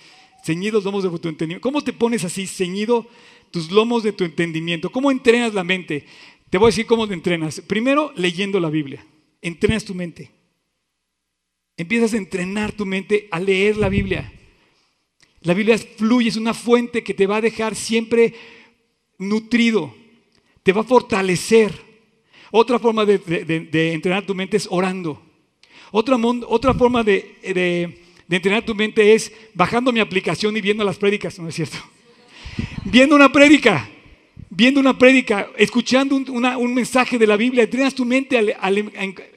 [0.43, 1.61] ceñidos lomos de tu entendimiento.
[1.61, 3.07] ¿Cómo te pones así, ceñido
[3.51, 4.91] tus lomos de tu entendimiento?
[4.91, 6.05] ¿Cómo entrenas la mente?
[6.49, 7.61] Te voy a decir cómo entrenas.
[7.61, 9.05] Primero, leyendo la Biblia.
[9.41, 10.31] Entrenas tu mente.
[11.77, 14.31] Empiezas a entrenar tu mente a leer la Biblia.
[15.41, 18.35] La Biblia fluye, es una fuente que te va a dejar siempre
[19.17, 19.95] nutrido,
[20.61, 21.73] te va a fortalecer.
[22.51, 25.21] Otra forma de, entrenar tu mente es orando.
[25.91, 27.97] Otra forma de,
[28.35, 31.77] entrenar tu mente es bajando mi aplicación y viendo las prédicas, ¿no es cierto?
[32.85, 33.89] Viendo una prédica,
[34.49, 38.55] viendo una prédica, escuchando un, mensaje de la Biblia, entrenas tu mente,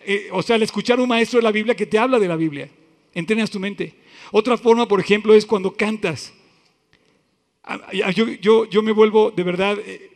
[0.04, 2.36] eh, o sea, al escuchar un maestro de la Biblia que te habla de la
[2.36, 2.68] Biblia,
[3.14, 3.94] entrenas tu mente.
[4.32, 6.32] Otra forma, por ejemplo, es cuando cantas.
[8.42, 10.10] Yo, me vuelvo, de verdad, eh,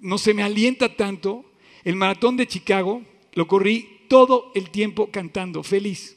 [0.00, 1.44] no se me alienta tanto.
[1.84, 3.02] El maratón de Chicago
[3.32, 6.15] lo corrí todo el tiempo cantando, feliz.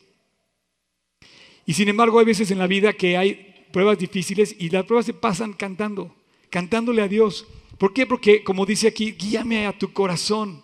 [1.70, 5.06] Y sin embargo, hay veces en la vida que hay pruebas difíciles y las pruebas
[5.06, 6.16] se pasan cantando,
[6.50, 7.46] cantándole a Dios.
[7.78, 8.08] ¿Por qué?
[8.08, 10.64] Porque, como dice aquí, guíame a tu corazón.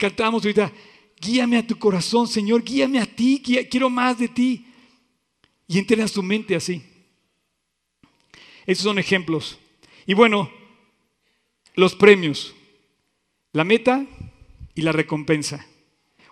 [0.00, 0.72] Cantamos ahorita,
[1.20, 3.40] guíame a tu corazón, Señor, guíame a ti,
[3.70, 4.66] quiero más de ti
[5.68, 6.82] y entrenas tu mente así.
[8.66, 9.60] Esos son ejemplos.
[10.06, 10.50] Y bueno,
[11.76, 12.52] los premios,
[13.52, 14.04] la meta
[14.74, 15.64] y la recompensa.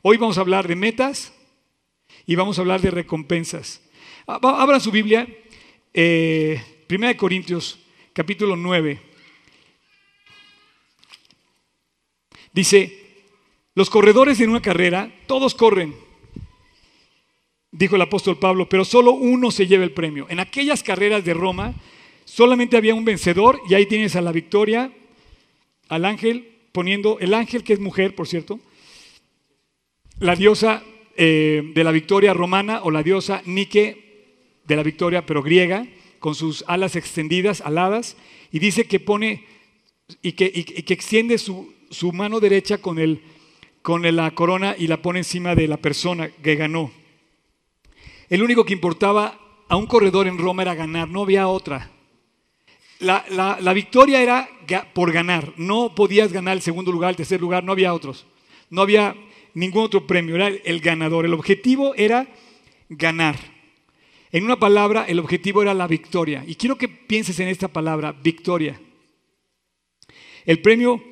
[0.02, 1.32] Hoy vamos a hablar de metas
[2.28, 3.80] y vamos a hablar de recompensas.
[4.26, 5.26] Abran su Biblia,
[5.94, 7.78] eh, 1 Corintios,
[8.12, 9.00] capítulo 9.
[12.52, 13.22] Dice,
[13.74, 15.94] los corredores en una carrera, todos corren,
[17.70, 20.26] dijo el apóstol Pablo, pero solo uno se lleva el premio.
[20.28, 21.74] En aquellas carreras de Roma
[22.26, 24.92] solamente había un vencedor y ahí tienes a la victoria,
[25.88, 28.60] al ángel, poniendo el ángel que es mujer, por cierto,
[30.18, 30.84] la diosa
[31.20, 34.30] eh, de la victoria romana o la diosa Nike
[34.64, 35.84] de la victoria, pero griega,
[36.20, 38.16] con sus alas extendidas, aladas,
[38.52, 39.44] y dice que pone
[40.22, 43.20] y que, que extiende su, su, mano derecha con, el,
[43.82, 46.92] con la corona y la pone encima de la persona que ganó.
[48.28, 51.90] El único que importaba a un corredor en Roma era ganar, no había otra.
[53.00, 54.48] La, victoria era
[54.94, 58.24] por ganar, no podías ganar el segundo lugar, el tercer lugar, no había otros.
[58.70, 59.16] No había
[59.54, 61.24] ningún otro premio, era el ganador.
[61.24, 62.28] El objetivo era
[62.88, 63.36] ganar.
[64.30, 66.44] En una palabra, el objetivo era la victoria.
[66.46, 68.80] Y quiero que pienses en esta palabra, victoria.
[70.44, 71.02] El premio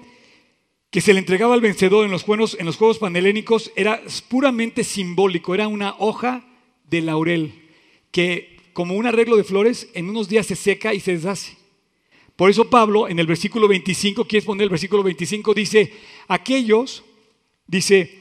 [0.91, 4.85] que se le entregaba al vencedor en los juegos, en los juegos panhelénicos era puramente
[4.85, 6.47] simbólico, era una hoja
[6.85, 7.53] de laurel,
[8.11, 11.57] que como un arreglo de flores, en unos días se seca y se deshace.
[12.37, 15.55] Por eso Pablo en el versículo 25, ¿quieres poner el versículo 25?
[15.55, 15.93] Dice,
[16.29, 17.03] aquellos,
[17.67, 18.19] dice,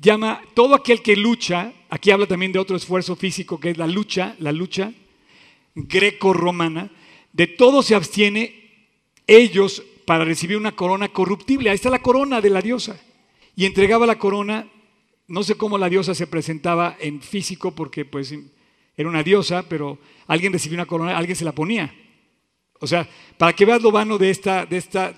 [0.00, 3.86] llama todo aquel que lucha, aquí habla también de otro esfuerzo físico que es la
[3.86, 4.92] lucha, la lucha
[5.74, 6.90] greco-romana,
[7.32, 8.54] de todo se abstiene
[9.26, 11.70] ellos para recibir una corona corruptible.
[11.70, 13.00] Ahí está la corona de la diosa.
[13.56, 14.68] y entregaba la corona.
[15.28, 18.34] No sé cómo la diosa se presentaba en físico, porque pues
[18.96, 21.94] era una diosa, pero alguien recibía una corona, alguien se la ponía.
[22.80, 25.16] O sea, para que veas lo vano de esta, de esta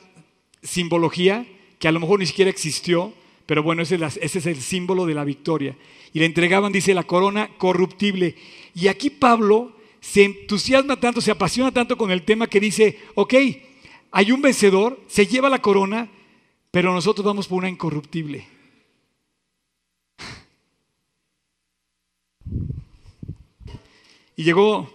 [0.62, 1.46] simbología,
[1.78, 3.12] que a lo mejor ni siquiera existió,
[3.46, 5.76] pero bueno, ese es, ese es el símbolo de la victoria.
[6.12, 8.34] Y le entregaban, dice, la corona corruptible.
[8.74, 13.34] Y aquí Pablo se entusiasma tanto, se apasiona tanto con el tema que dice, ok,
[14.10, 16.08] hay un vencedor, se lleva la corona,
[16.70, 18.46] pero nosotros vamos por una incorruptible.
[24.38, 24.92] Y llegó,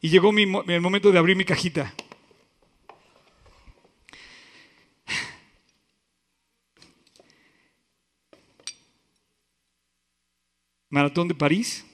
[0.00, 1.92] y llegó el momento de abrir mi cajita.
[10.90, 11.84] Maratón de París.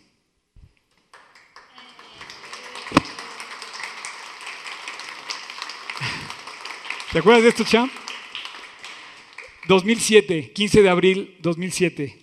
[7.13, 7.93] ¿Te acuerdas de esto, Champ?
[9.67, 12.19] 2007, 15 de abril 2007.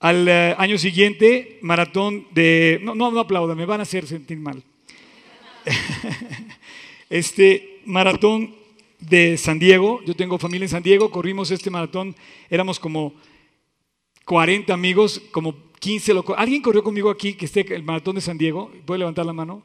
[0.00, 2.80] Al eh, año siguiente, maratón de...
[2.82, 4.62] No, no, no aplauda, me van a hacer sentir mal.
[7.10, 8.54] este maratón
[9.00, 12.14] de San Diego, yo tengo familia en San Diego, corrimos este maratón,
[12.48, 13.14] éramos como
[14.24, 16.36] 40 amigos, como 15 locos.
[16.38, 18.72] ¿Alguien corrió conmigo aquí que esté el maratón de San Diego?
[18.86, 19.62] ¿Puede levantar la mano?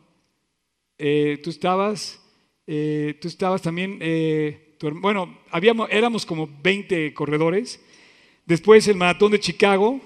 [0.97, 2.21] Eh, tú estabas,
[2.67, 7.81] eh, tú estabas también, eh, bueno, habíamos, éramos como 20 corredores.
[8.45, 10.01] Después el maratón de Chicago.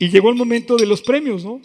[0.00, 1.60] Y llegó el momento de los premios, ¿no?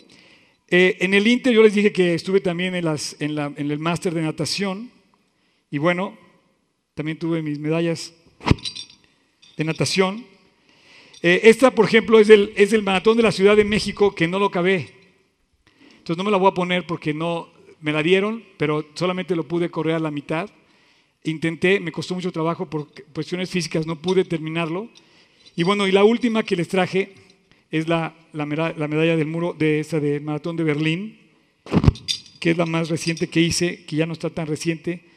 [0.72, 4.14] en el Inter yo les dije que estuve también en, en, la, en el máster
[4.14, 4.92] de natación.
[5.72, 6.16] Y bueno,
[7.00, 8.14] también tuve mis medallas
[9.56, 10.26] de natación.
[11.22, 14.28] Eh, esta, por ejemplo, es del, es del maratón de la Ciudad de México que
[14.28, 14.90] no lo acabé.
[15.92, 17.48] Entonces no me la voy a poner porque no
[17.80, 20.50] me la dieron, pero solamente lo pude correr a la mitad.
[21.24, 24.90] Intenté, me costó mucho trabajo por cuestiones físicas, no pude terminarlo.
[25.56, 27.14] Y bueno, y la última que les traje
[27.72, 31.18] es la, la, medalla del muro de esa de maratón de Berlín,
[32.42, 35.08] que es la más reciente que hice, que ya no está tan reciente.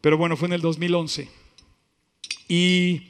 [0.00, 1.28] Pero bueno, fue en el 2011.
[2.48, 3.02] Y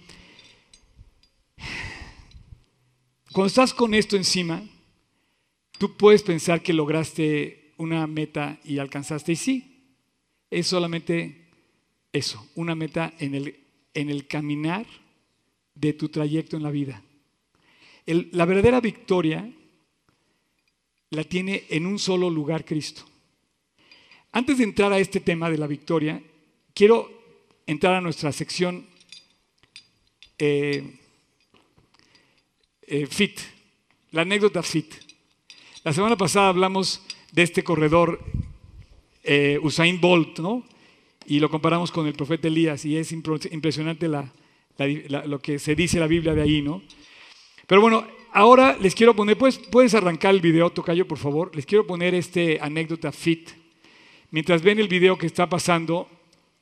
[3.33, 4.63] cuando estás con esto encima,
[5.79, 9.33] tú puedes pensar que lograste una meta y alcanzaste.
[9.33, 9.85] Y sí,
[10.51, 11.49] es solamente
[12.13, 13.61] eso, una meta en el,
[13.95, 14.87] en el caminar
[15.75, 17.03] de tu trayecto en la vida.
[18.07, 19.53] la verdadera victoria
[21.11, 23.03] la tiene en un solo lugar Cristo.
[24.33, 26.23] Antes de entrar a este tema de la victoria,
[26.79, 27.11] Quiero
[27.67, 28.87] entrar a nuestra sección
[30.39, 30.97] eh,
[32.83, 33.41] eh, FIT,
[34.13, 34.95] la anécdota FIT.
[35.83, 37.03] La semana pasada hablamos
[37.33, 38.21] de este corredor
[39.25, 40.65] eh, Usain Bolt, ¿no?
[41.27, 46.03] Y lo comparamos con el profeta Elías y es impresionante lo que se dice en
[46.03, 46.81] la Biblia de ahí, ¿no?
[47.67, 51.51] Pero bueno, ahora les quiero poner, ¿puedes, puedes arrancar el video, Tocayo, por favor?
[51.57, 53.51] Les quiero poner este anécdota FIT.
[54.31, 56.09] Mientras ven el video que está pasando,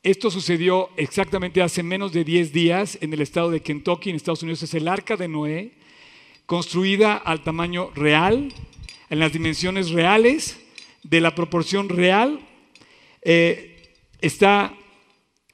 [0.07, 4.41] esto sucedió exactamente hace menos de 10 días en el estado de Kentucky, en Estados
[4.41, 4.63] Unidos.
[4.63, 5.73] Es el arca de Noé,
[6.47, 8.53] construida al tamaño real,
[9.11, 10.61] en las dimensiones reales,
[11.03, 12.39] de la proporción real.
[13.23, 13.83] Eh,
[14.21, 14.77] está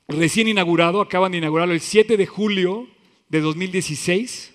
[0.06, 2.88] recién inaugurado, acaban de inaugurarlo el 7 de julio
[3.30, 4.52] de 2016.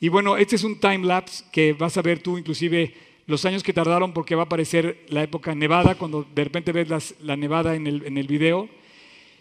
[0.00, 2.92] Y bueno, este es un time lapse que vas a ver tú inclusive
[3.24, 7.14] los años que tardaron porque va a aparecer la época nevada, cuando de repente ves
[7.22, 8.68] la nevada en el, en el video.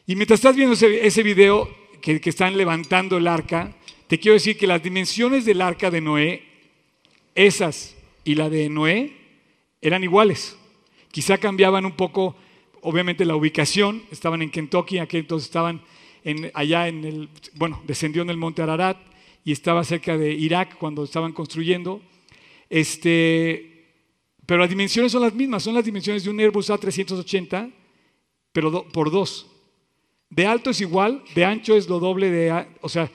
[0.09, 1.69] Y mientras estás viendo ese, video
[2.01, 3.75] que, están levantando el arca,
[4.07, 6.41] te quiero decir que las dimensiones del arca de Noé,
[7.35, 9.15] esas y la de Noé,
[9.83, 10.57] eran iguales.
[11.11, 12.35] Quizá cambiaban un poco,
[12.81, 14.01] obviamente, la ubicación.
[14.09, 15.79] Estaban en Kentucky, aquí entonces estaban
[16.55, 18.97] allá en el, bueno, descendió en el monte Ararat
[19.45, 22.01] y estaba cerca de Irak cuando estaban construyendo.
[22.67, 23.93] Este,
[24.47, 27.71] pero las dimensiones son las mismas, son las dimensiones de un Airbus A380,
[28.51, 29.48] pero por dos.
[30.29, 33.09] De alto es igual, de ancho es lo doble de, o sea,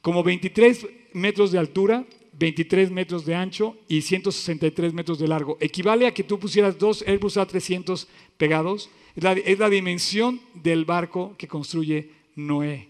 [0.00, 2.04] como 23 metros de altura,
[2.38, 5.56] 23 metros de ancho y 163 metros de largo.
[5.60, 8.90] Equivale a que tú pusieras dos Airbus A300 pegados.
[9.14, 12.88] Es la, dimensión del barco que construye Noé.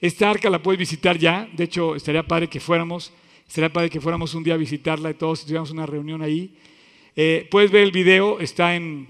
[0.00, 1.48] Esta arca la puedes visitar ya.
[1.54, 3.12] De hecho, estaría padre que fuéramos.
[3.46, 6.54] Estaría padre que fuéramos un día a visitarla y todos tuviéramos una reunión ahí.
[7.16, 9.08] Eh, puedes ver el video, está en,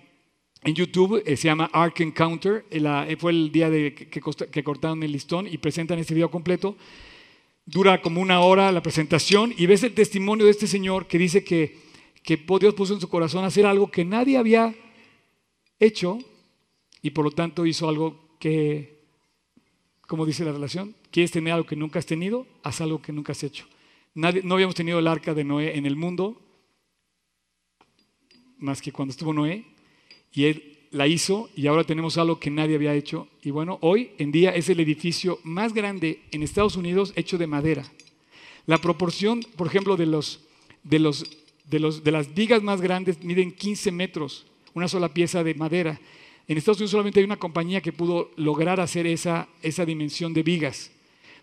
[0.63, 5.13] en YouTube, eh, se llama Ark Encounter, eh, eh, fue el día que, cortaron el
[5.13, 6.77] listón y presentan este video completo.
[7.65, 11.45] Dura como una hora la presentación y ves el testimonio de este señor que dice
[11.45, 11.79] que,
[12.23, 14.75] que Dios puso en su corazón hacer algo que nadie había
[15.79, 16.19] hecho
[17.03, 19.05] y por lo tanto hizo algo que,
[20.07, 23.33] como dice la relación, quieres tener algo que nunca has tenido, haz algo que nunca
[23.33, 23.67] has hecho.
[24.15, 26.43] Nadie, no habíamos tenido el arca de Noé en el mundo,
[28.57, 29.65] más que cuando estuvo Noé,
[30.33, 33.29] y él la hizo y ahora tenemos algo que nadie había hecho.
[33.43, 37.47] Y bueno, hoy en día es el edificio más grande en Estados Unidos hecho de
[37.47, 37.85] madera.
[38.67, 40.07] La proporción, por ejemplo, de,
[40.99, 46.01] las vigas más grandes miden 15 metros, una sola pieza de madera.
[46.47, 50.43] En Estados Unidos solamente hay una compañía que pudo lograr hacer esa, esa dimensión de
[50.43, 50.91] vigas.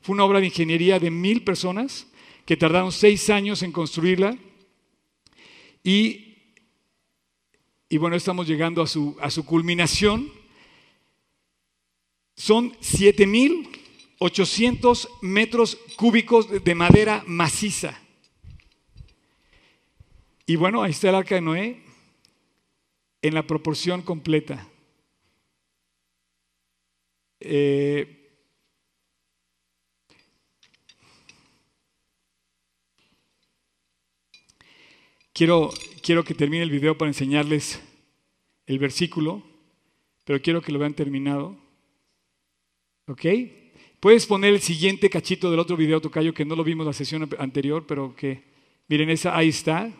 [0.01, 2.07] Fue una obra de ingeniería de mil personas
[2.45, 4.37] que tardaron seis años en construirla
[5.83, 6.34] y
[7.95, 10.29] y bueno, estamos llegando a su, a su culminación.
[12.35, 17.97] Son 7.800 metros cúbicos de madera maciza.
[20.45, 21.81] Y bueno, ahí está el arca de Noé
[23.21, 24.67] en la proporción completa.
[27.39, 28.29] Eh,
[35.31, 35.71] quiero
[36.05, 37.81] quiero que termine el video para enseñarles
[38.65, 39.43] el versículo,
[40.23, 41.55] pero quiero que lo vean terminado.
[43.07, 43.25] ¿Ok?
[43.99, 47.29] Puedes poner el siguiente cachito del otro video, Tocayo, que no lo vimos la sesión
[47.37, 48.43] anterior, pero que,
[48.87, 49.91] miren, esa ahí está.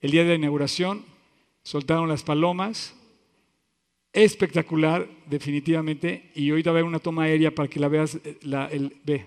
[0.00, 1.04] El día de la inauguración,
[1.62, 2.96] soltaron las palomas.
[4.12, 6.30] Espectacular, definitivamente.
[6.34, 8.38] Y ahorita va a haber una toma aérea para que la veas, eh,
[8.72, 9.26] el, ve.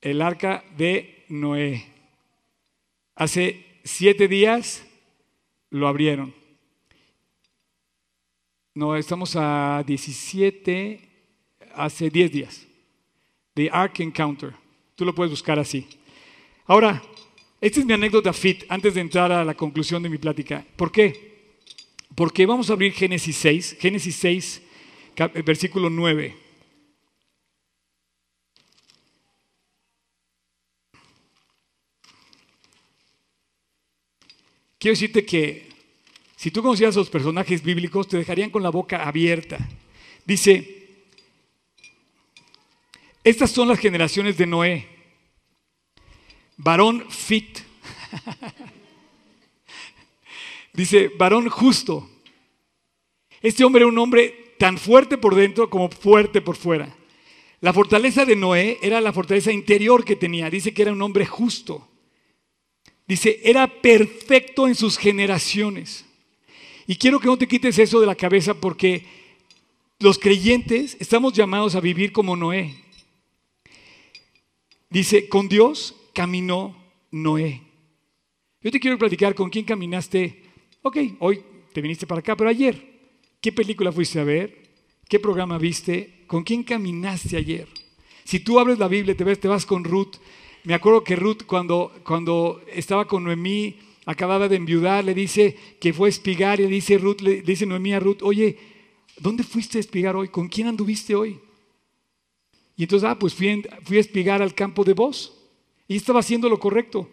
[0.00, 1.84] El arca de Noé.
[3.14, 4.86] Hace siete días
[5.70, 6.41] lo abrieron.
[8.74, 10.98] No, estamos a 17,
[11.74, 12.66] hace 10 días.
[13.52, 14.54] The Ark Encounter.
[14.94, 15.86] Tú lo puedes buscar así.
[16.64, 17.02] Ahora,
[17.60, 20.64] esta es mi anécdota fit antes de entrar a la conclusión de mi plática.
[20.76, 21.58] ¿Por qué?
[22.14, 24.62] Porque vamos a abrir Génesis 6, Génesis 6,
[25.44, 26.34] versículo 9.
[34.78, 35.71] Quiero decirte que
[36.42, 39.60] si tú conocieras a los personajes bíblicos, te dejarían con la boca abierta.
[40.24, 40.88] Dice,
[43.22, 44.88] estas son las generaciones de Noé.
[46.56, 47.60] Varón fit.
[50.72, 52.10] Dice, varón justo.
[53.40, 56.92] Este hombre era un hombre tan fuerte por dentro como fuerte por fuera.
[57.60, 60.50] La fortaleza de Noé era la fortaleza interior que tenía.
[60.50, 61.88] Dice que era un hombre justo.
[63.06, 66.04] Dice, era perfecto en sus generaciones.
[66.86, 69.04] Y quiero que no te quites eso de la cabeza porque
[69.98, 72.74] los creyentes estamos llamados a vivir como Noé.
[74.90, 76.76] Dice, con Dios caminó
[77.10, 77.62] Noé.
[78.60, 80.42] Yo te quiero platicar con quién caminaste.
[80.82, 82.80] Ok, hoy te viniste para acá, pero ayer,
[83.40, 84.62] ¿qué película fuiste a ver?
[85.08, 86.24] ¿Qué programa viste?
[86.26, 87.68] ¿Con quién caminaste ayer?
[88.24, 90.16] Si tú abres la Biblia, te ves, te vas con Ruth,
[90.64, 93.76] me acuerdo que Ruth cuando, cuando estaba con Noemí,
[94.06, 97.66] acababa de enviudar, le dice que fue a espigar y le dice, Ruth, le dice
[97.66, 98.58] Noemí a Ruth, oye,
[99.18, 100.28] ¿dónde fuiste a espigar hoy?
[100.28, 101.38] ¿Con quién anduviste hoy?
[102.76, 105.38] Y entonces, ah, pues fui, fui a espigar al campo de vos.
[105.86, 107.08] Y estaba haciendo lo correcto.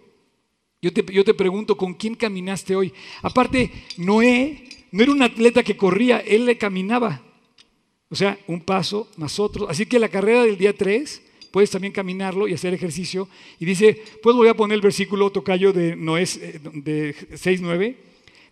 [0.81, 2.93] Yo te, yo te pregunto, ¿con quién caminaste hoy?
[3.21, 7.21] Aparte, Noé no era un atleta que corría, él le caminaba.
[8.09, 9.69] O sea, un paso más otro.
[9.69, 11.21] Así que la carrera del día 3
[11.51, 13.27] puedes también caminarlo y hacer ejercicio.
[13.59, 17.95] Y dice, pues voy a poner el versículo tocayo de Noé eh, de 6.9.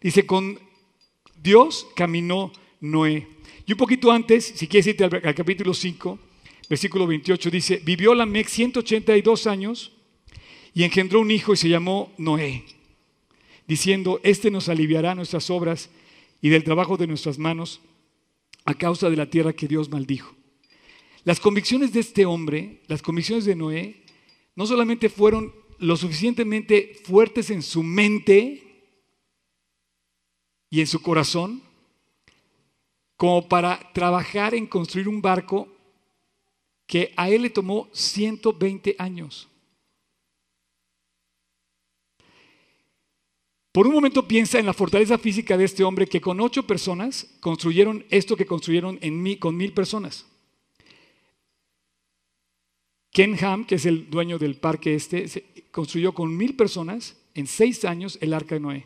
[0.01, 0.59] Dice, con
[1.41, 3.27] Dios caminó Noé.
[3.65, 6.17] Y un poquito antes, si quieres irte al, capítulo 5,
[6.69, 9.91] versículo 28, dice, vivió Lamec 182 años
[10.73, 12.63] y engendró un hijo y se llamó Noé,
[13.67, 15.89] diciendo, este nos aliviará nuestras obras
[16.41, 17.81] y del trabajo de nuestras manos
[18.63, 20.36] a causa de la tierra que Dios maldijo.
[21.23, 24.03] Las convicciones de este hombre, las convicciones de Noé,
[24.55, 28.63] no solamente fueron lo suficientemente fuertes en su mente
[30.69, 31.61] y en su corazón,
[33.15, 35.67] como para trabajar en construir un barco
[36.85, 39.49] que a él le tomó 120 años.
[43.71, 47.27] Por un momento piensa en la fortaleza física de este hombre que con ocho personas
[47.39, 50.25] construyeron esto que construyeron en mí, con mil personas.
[53.17, 55.25] Ken Ham, que es el dueño del parque este,
[55.71, 58.85] construyó con mil personas en seis años el arca de Noé.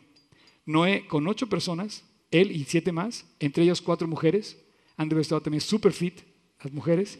[0.65, 4.57] Noé con ocho personas, él y siete más, entre ellos cuatro mujeres,
[4.95, 6.21] han de estado también super fit,
[6.63, 7.19] las mujeres,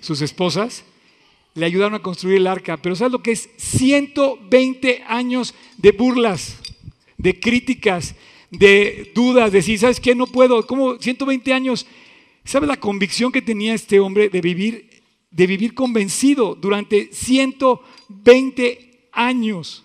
[0.00, 0.84] sus esposas,
[1.54, 2.76] le ayudaron a construir el arca.
[2.76, 3.48] Pero ¿sabes lo que es?
[3.56, 6.58] 120 años de burlas,
[7.16, 8.16] de críticas,
[8.50, 10.14] de dudas, de si, ¿sabes qué?
[10.14, 10.66] No puedo.
[10.66, 11.86] ¿Cómo 120 años?
[12.44, 14.93] ¿Sabe la convicción que tenía este hombre de vivir,
[15.34, 19.84] de vivir convencido durante 120 años?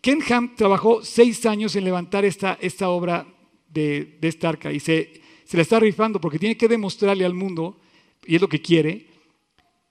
[0.00, 3.26] Ken Ham trabajó seis años en levantar esta, esta obra
[3.68, 7.34] de, de esta arca y se, se la está rifando porque tiene que demostrarle al
[7.34, 7.80] mundo,
[8.24, 9.06] y es lo que quiere,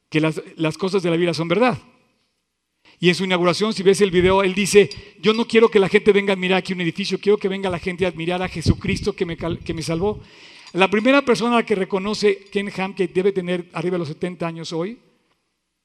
[0.09, 1.77] que las, las cosas de la vida son verdad.
[2.97, 4.89] Y en su inauguración, si ves el video, él dice,
[5.21, 7.69] yo no quiero que la gente venga a admirar aquí un edificio, quiero que venga
[7.69, 10.21] la gente a admirar a Jesucristo que me, que me salvó.
[10.75, 14.45] La primera persona la que reconoce Ken Ham, que debe tener arriba de los 70
[14.45, 14.99] años hoy,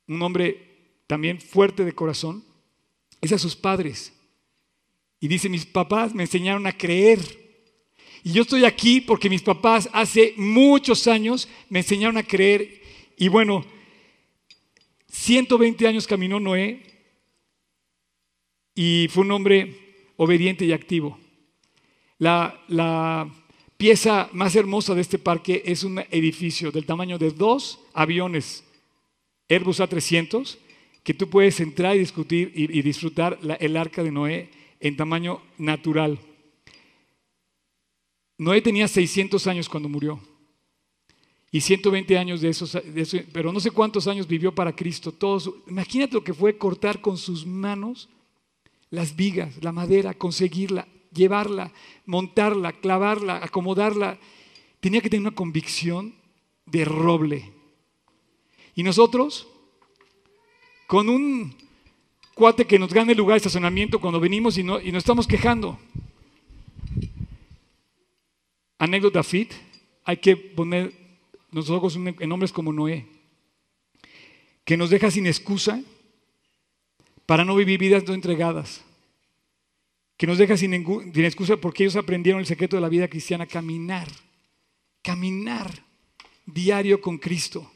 [0.09, 2.45] un hombre también fuerte de corazón,
[3.21, 4.13] es a sus padres.
[5.21, 7.21] Y dice, mis papás me enseñaron a creer.
[8.25, 12.83] Y yo estoy aquí porque mis papás hace muchos años me enseñaron a creer.
[13.17, 13.65] Y bueno,
[15.07, 16.83] 120 años caminó Noé
[18.75, 21.17] y fue un hombre obediente y activo.
[22.19, 23.31] La,
[23.81, 28.63] pieza más hermosa de este parque es un edificio del tamaño de dos aviones
[29.49, 30.59] Airbus A300
[31.03, 34.51] que tú puedes entrar y discutir y, disfrutar el arca de Noé
[34.81, 36.19] en tamaño natural.
[38.37, 40.21] Noé tenía 600 años cuando murió
[41.51, 42.77] y 120 años de esos,
[43.33, 45.11] pero no sé cuántos años vivió para Cristo.
[45.11, 48.11] Todos, imagínate lo que fue cortar con sus manos
[48.91, 51.73] las vigas, la madera, conseguirla, llevarla,
[52.07, 54.19] montarla, clavarla, acomodarla.
[54.81, 56.15] Tenía que tener una convicción
[56.67, 57.53] de roble.
[58.75, 59.49] Y nosotros,
[60.87, 61.55] con un
[62.35, 65.79] cuate que nos gane lugar de estacionamiento cuando venimos y, no, y nos estamos quejando.
[68.79, 69.53] Anécdota fit,
[70.05, 70.93] hay que poner
[71.51, 73.07] nosotros en hombres como Noé,
[74.65, 75.83] que nos deja sin excusa
[77.27, 78.83] para no vivir vidas no entregadas,
[80.21, 84.07] que nos deja sin, excusa porque ellos aprendieron el secreto de la vida cristiana, caminar,
[85.01, 85.83] caminar
[86.45, 87.73] diario con Cristo.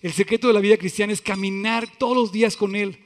[0.00, 2.96] El secreto de la vida cristiana es caminar todos los días con Él.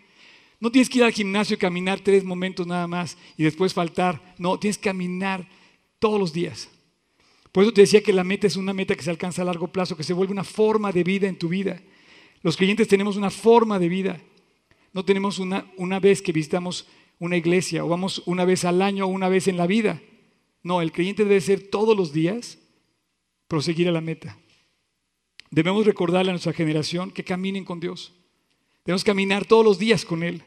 [0.60, 4.34] No tienes que ir al gimnasio y caminar tres momentos nada más y después faltar.
[4.36, 5.48] No, tienes que caminar
[5.98, 6.68] todos los días.
[7.52, 9.68] Por eso te decía que la meta es una meta que se alcanza a largo
[9.68, 11.80] plazo, que se vuelve una forma de vida en tu vida.
[12.42, 14.20] Los creyentes tenemos una forma de vida.
[14.92, 16.86] No tenemos una, una vez que visitamos
[17.24, 20.00] una iglesia o vamos una vez al año o una vez en la vida.
[20.62, 22.58] No, el creyente debe ser todos los días
[23.48, 24.38] proseguir a la meta.
[25.50, 28.12] Debemos recordarle a nuestra generación que caminen con Dios.
[28.84, 30.42] Debemos caminar todos los días con Él.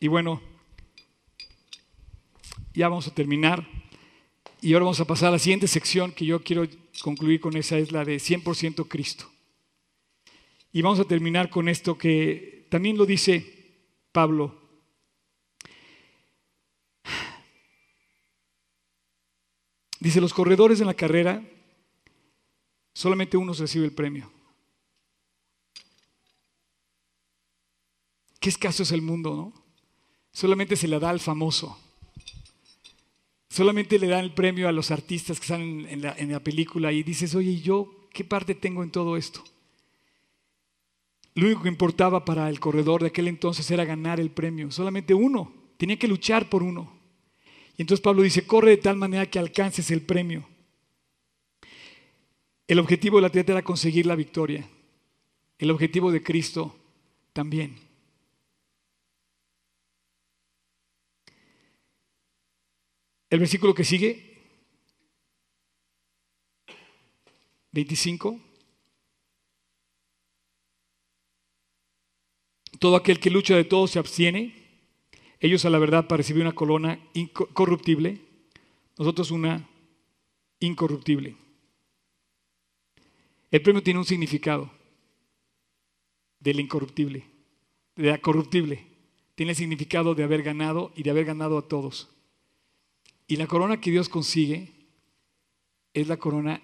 [0.00, 0.40] Y bueno,
[2.72, 3.68] ya vamos a terminar.
[4.60, 6.66] Y ahora vamos a pasar a la siguiente sección que yo quiero
[7.02, 9.30] concluir con esa, es la de 100% Cristo.
[10.72, 13.76] Y vamos a terminar con esto que también lo dice
[14.12, 14.58] Pablo.
[20.00, 21.46] Dice, los corredores en la carrera,
[22.94, 24.32] solamente uno recibe el premio.
[28.40, 29.52] Qué escaso es el mundo, ¿no?
[30.32, 31.78] Solamente se le da al famoso.
[33.50, 37.34] Solamente le dan el premio a los artistas que están en la, película y dices,
[37.34, 39.44] oye, ¿y yo qué parte tengo en todo esto?
[41.34, 45.14] Lo único que importaba para el corredor de aquel entonces era ganar el premio, solamente
[45.14, 46.98] uno, tenía que luchar por uno.
[47.76, 50.46] Y entonces Pablo dice, corre de tal manera que alcances el premio.
[52.66, 54.68] El objetivo del atleta era conseguir la victoria,
[55.58, 56.76] el objetivo de Cristo
[57.32, 57.76] también.
[63.30, 64.30] El versículo que sigue,
[67.72, 68.49] 25.
[72.80, 74.54] Todo aquel que lucha de todo se abstiene.
[75.38, 78.20] Ellos a la verdad para recibir una corona incorruptible,
[78.98, 79.68] nosotros una
[80.60, 81.36] incorruptible.
[83.50, 84.70] El premio tiene un significado
[86.38, 87.24] del incorruptible,
[87.96, 88.86] de la corruptible.
[89.34, 92.08] Tiene el significado de haber ganado y de haber ganado a todos.
[93.26, 94.72] Y la corona que Dios consigue
[95.92, 96.62] es la corona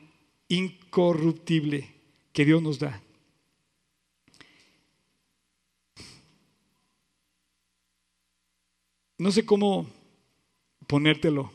[0.48, 1.94] incorruptible
[2.32, 3.02] que Dios nos da.
[9.18, 9.88] No sé cómo
[10.86, 11.50] ponértelo,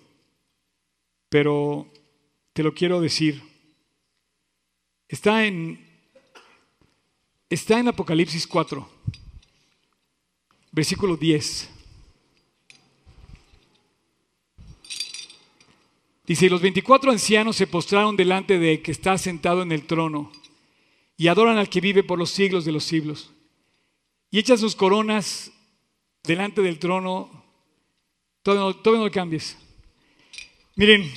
[1.30, 1.88] pero
[2.54, 3.42] te lo quiero decir.
[5.08, 5.86] Está en,
[7.50, 8.90] está en Apocalipsis 4,
[10.72, 11.70] versículo 10.
[16.26, 20.32] Dice, y los 24 ancianos se postraron delante de que está sentado en el trono
[21.18, 23.32] y adoran al que vive por los siglos de los siglos.
[24.32, 25.52] Y echan sus coronas
[26.24, 27.41] delante del trono
[28.44, 29.58] Todavía no, lo cambies.
[30.76, 31.12] Miren,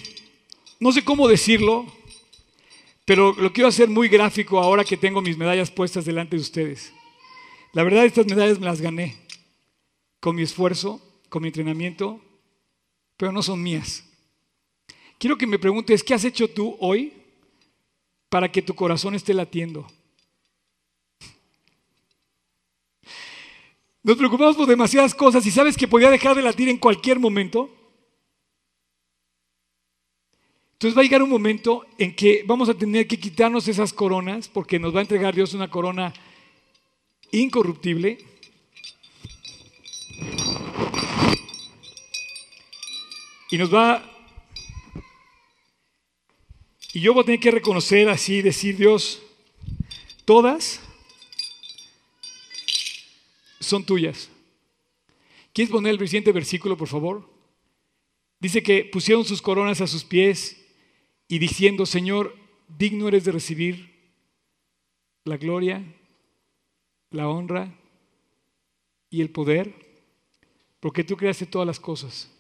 [0.79, 1.87] no sé cómo decirlo,
[3.05, 6.93] pero lo quiero hacer muy gráfico ahora que tengo mis medallas puestas delante de ustedes.
[7.73, 9.17] La verdad, estas medallas me las gané
[10.21, 12.21] con mi esfuerzo, con mi entrenamiento,
[13.17, 14.05] pero no son mías.
[15.19, 17.13] Quiero que me preguntes, ¿qué has hecho tú hoy
[18.29, 19.87] para que tu corazón esté latiendo?
[24.05, 27.75] Nos preocupamos por demasiadas cosas y sabes que podía dejar de latir en cualquier momento.
[30.75, 34.47] Entonces va a llegar un momento en que vamos a tener que quitarnos esas coronas
[34.49, 36.13] porque nos va a entregar Dios una corona
[37.33, 38.19] incorruptible.
[43.51, 44.05] Y nos va...
[46.93, 49.23] Y yo voy a tener que reconocer así, decir Dios,
[50.27, 50.84] todas
[53.65, 54.31] son tuyas.
[55.53, 57.29] ¿Quieres poner el siguiente versículo, por favor?
[58.41, 60.61] Dice que pusieron sus coronas a sus pies
[61.29, 62.37] y diciendo, Señor,
[62.69, 63.95] digno eres de recibir
[65.25, 65.85] la gloria,
[67.11, 67.73] la honra
[69.11, 69.75] y el poder,
[70.81, 72.31] porque tú creaste todas las cosas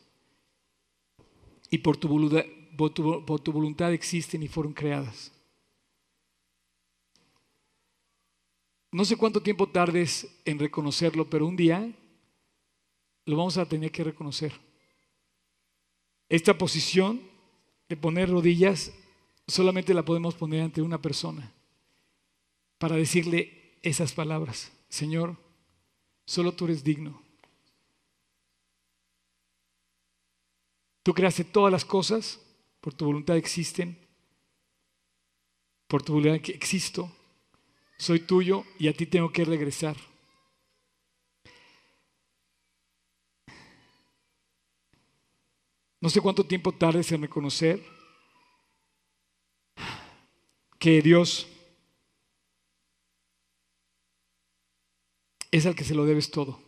[1.70, 2.44] y por tu voluntad,
[2.76, 2.90] por
[3.40, 5.32] tu, voluntad existen y fueron creadas.
[8.94, 11.92] No sé cuánto tiempo tardes en reconocerlo, pero un día
[13.26, 14.52] lo vamos a tener que reconocer.
[16.28, 17.20] Esta posición
[17.88, 18.92] de poner rodillas
[19.48, 21.52] solamente la podemos poner ante una persona
[22.78, 24.70] para decirle esas palabras.
[24.88, 25.36] Señor,
[26.24, 27.20] solo tú eres digno.
[31.02, 32.40] Tú creaste todas las cosas,
[32.80, 33.98] por tu voluntad existen,
[35.88, 37.10] por tu voluntad que existo
[38.04, 39.96] soy tuyo y a ti tengo que regresar.
[46.00, 47.82] No sé cuánto tiempo tardes en reconocer
[50.78, 51.46] que Dios
[55.50, 56.60] es al que se lo debes todo.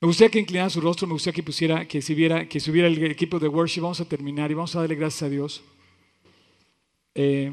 [0.00, 2.14] Me gustaría que inclinara su rostro, me gustaría que pusiera, que si
[2.48, 3.82] que subiera el equipo de worship.
[3.82, 5.62] Vamos a terminar y vamos a darle gracias a Dios.
[7.14, 7.52] Eh,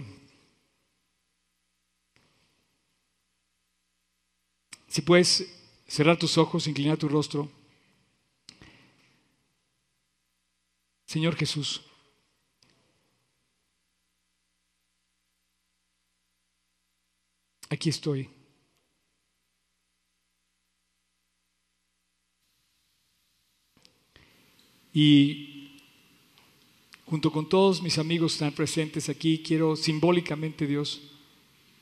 [4.96, 5.46] Si puedes
[5.89, 7.52] cerrar tus ojos, inclinar tu rostro.
[11.06, 11.82] Señor Jesús,
[17.70, 18.30] aquí estoy.
[24.93, 25.82] Y
[27.06, 31.02] junto con todos mis amigos que están presentes aquí, quiero simbólicamente, Dios,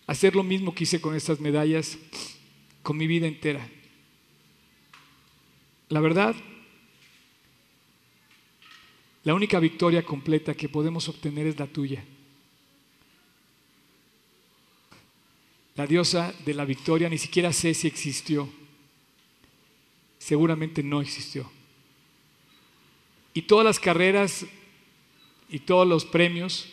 [0.07, 1.99] hacer lo mismo que hice con estas medallas
[2.83, 3.67] con mi vida entera.
[5.89, 6.35] La verdad,
[9.23, 12.03] la única victoria completa que podemos obtener es la tuya.
[15.75, 18.49] La diosa de la victoria ni siquiera sé si existió.
[20.19, 21.49] Seguramente no existió.
[23.33, 24.45] Y todas las carreras
[25.49, 26.69] y todos los premios,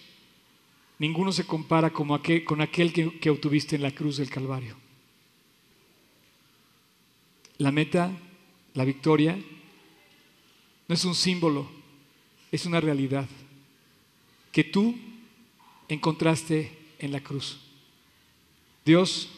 [0.99, 4.77] ninguno se compara como aquel, con aquel que, que obtuviste en la cruz del Calvario.
[7.61, 8.11] La meta,
[8.73, 9.39] la victoria,
[10.89, 11.71] no es un símbolo,
[12.51, 13.29] es una realidad
[14.51, 14.97] que tú
[15.87, 17.61] encontraste en la cruz.
[18.83, 19.29] Dios,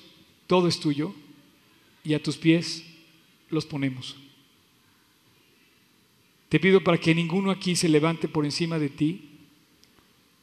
[0.46, 1.12] todo es tuyo
[2.04, 2.84] y a tus pies
[3.50, 4.14] los ponemos.
[6.48, 9.30] Te pido para que ninguno aquí se levante por encima de ti,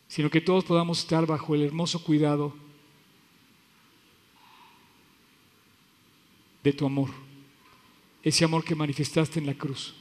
[0.10, 2.54] sino que todos podamos estar bajo el hermoso cuidado
[6.62, 7.29] de tu amor
[8.30, 9.94] ese amor que manifestaste en la cruz.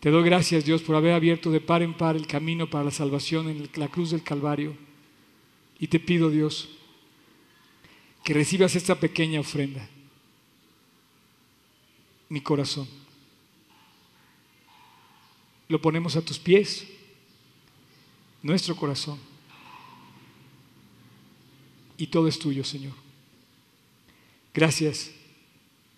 [0.00, 2.90] Te doy gracias, Dios, por haber abierto de par en par el camino para la
[2.90, 4.74] salvación en la cruz del Calvario.
[5.78, 6.70] Y te pido, Dios,
[8.24, 9.86] que recibas esta pequeña ofrenda,
[12.30, 12.88] mi corazón.
[15.68, 16.86] Lo ponemos a tus pies,
[18.42, 19.18] nuestro corazón.
[21.98, 22.94] Y todo es tuyo, Señor.
[24.54, 25.19] Gracias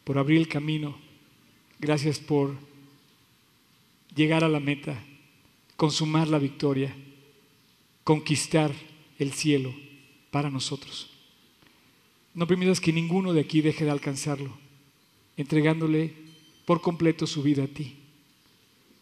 [0.05, 0.97] por abrir el camino.
[1.79, 2.57] Gracias por
[4.15, 5.03] llegar a la meta,
[5.77, 6.95] consumar la victoria,
[8.05, 8.73] conquistar
[9.19, 9.75] el cielo
[10.31, 11.11] para nosotros.
[12.35, 14.57] No permitas que ninguno de aquí deje de alcanzarlo,
[15.37, 16.15] entregándole
[16.65, 17.97] por completo su vida a ti.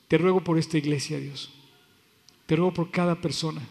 [0.08, 1.50] Te ruego por esta iglesia, Dios.
[2.46, 3.62] Te ruego por cada persona.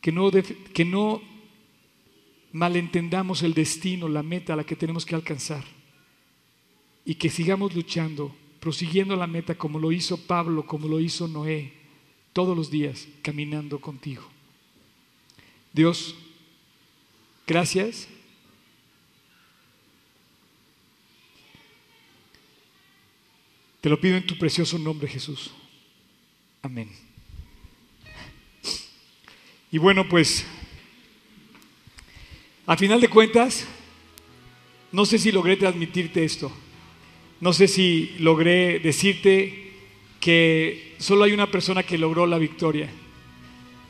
[0.00, 1.22] Que no, que no
[2.52, 5.64] malentendamos el destino, la meta a la que tenemos que alcanzar
[7.04, 11.72] y que sigamos luchando prosiguiendo la meta como lo hizo Pablo, como lo hizo Noé,
[12.32, 14.22] todos los días caminando contigo.
[15.72, 16.14] Dios,
[17.46, 18.06] gracias.
[23.80, 25.50] Te lo pido en tu precioso nombre, Jesús.
[26.60, 26.90] Amén.
[29.72, 30.44] Y bueno, pues,
[32.66, 33.66] a final de cuentas,
[34.92, 36.52] no sé si logré transmitirte esto.
[37.40, 39.72] No sé si logré decirte
[40.20, 42.90] que solo hay una persona que logró la victoria.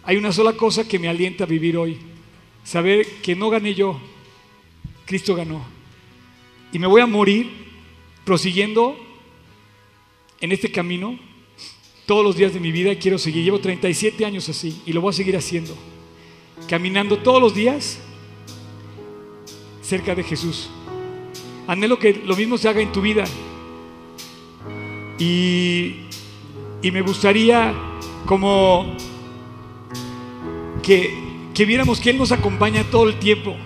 [0.04, 1.98] Hay una sola cosa que me alienta a vivir hoy.
[2.62, 4.00] Saber que no gané yo,
[5.04, 5.64] Cristo ganó.
[6.72, 7.50] Y me voy a morir
[8.24, 8.96] prosiguiendo
[10.40, 11.18] en este camino
[12.06, 13.42] todos los días de mi vida y quiero seguir.
[13.42, 15.76] Llevo 37 años así y lo voy a seguir haciendo.
[16.68, 18.00] Caminando todos los días
[19.82, 20.70] cerca de Jesús.
[21.70, 23.22] Anhelo que lo mismo se haga en tu vida.
[25.20, 26.00] Y,
[26.82, 27.72] y me gustaría
[28.26, 28.96] como
[30.82, 31.14] que,
[31.54, 33.56] que viéramos que Él nos acompaña todo el tiempo.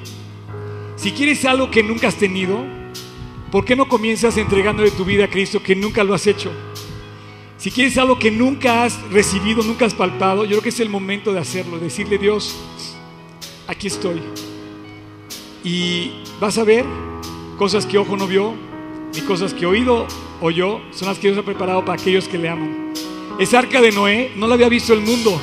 [0.97, 2.63] Si quieres algo que nunca has tenido,
[3.51, 6.53] ¿por qué no comienzas entregando de tu vida a Cristo que nunca lo has hecho?
[7.57, 10.91] Si quieres algo que nunca has recibido, nunca has palpado, yo creo que es el
[10.91, 12.55] momento de hacerlo, decirle Dios,
[13.67, 14.21] aquí estoy.
[15.65, 16.85] Y vas a ver
[17.57, 18.55] cosas que ojo no vio,
[19.15, 20.07] ni cosas que oído
[20.41, 22.93] oyó, son las que Dios ha preparado para aquellos que le aman.
[23.39, 25.41] Esa arca de Noé no la había visto el mundo,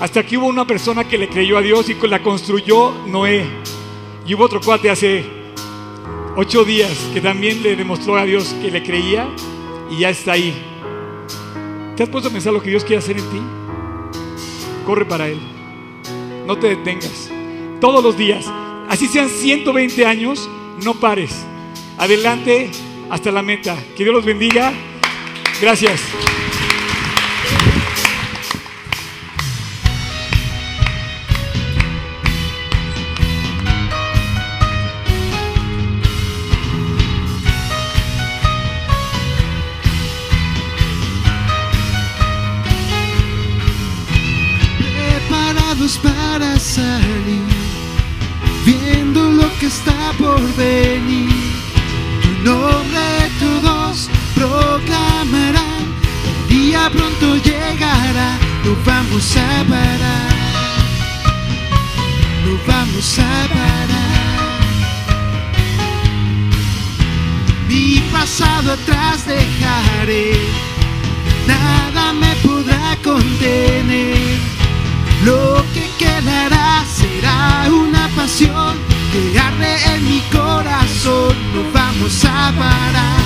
[0.00, 3.44] hasta que hubo una persona que le creyó a Dios y la construyó Noé.
[4.26, 5.24] Y hubo otro cuate hace
[6.36, 9.28] ocho días que también le demostró a Dios que le creía
[9.90, 10.54] y ya está ahí.
[11.96, 13.40] ¿Te has puesto a pensar lo que Dios quiere hacer en ti?
[14.86, 15.38] Corre para Él.
[16.46, 17.30] No te detengas.
[17.80, 18.46] Todos los días,
[18.88, 20.48] así sean 120 años,
[20.84, 21.32] no pares.
[21.98, 22.70] Adelante
[23.10, 23.76] hasta la meta.
[23.96, 24.72] Que Dios los bendiga.
[25.60, 26.00] Gracias.
[45.30, 47.59] Preparados para salir,
[49.60, 51.28] que está por venir.
[52.22, 55.84] Tu nombre todos proclamarán,
[56.30, 60.32] el día pronto llegará, no vamos a parar,
[62.46, 64.60] no vamos a parar.
[67.68, 70.38] Mi pasado atrás dejaré,
[71.46, 74.38] nada me podrá contener.
[75.22, 81.34] Lo que quedará será una pasión que en mi corazón.
[81.54, 83.20] No vamos a parar,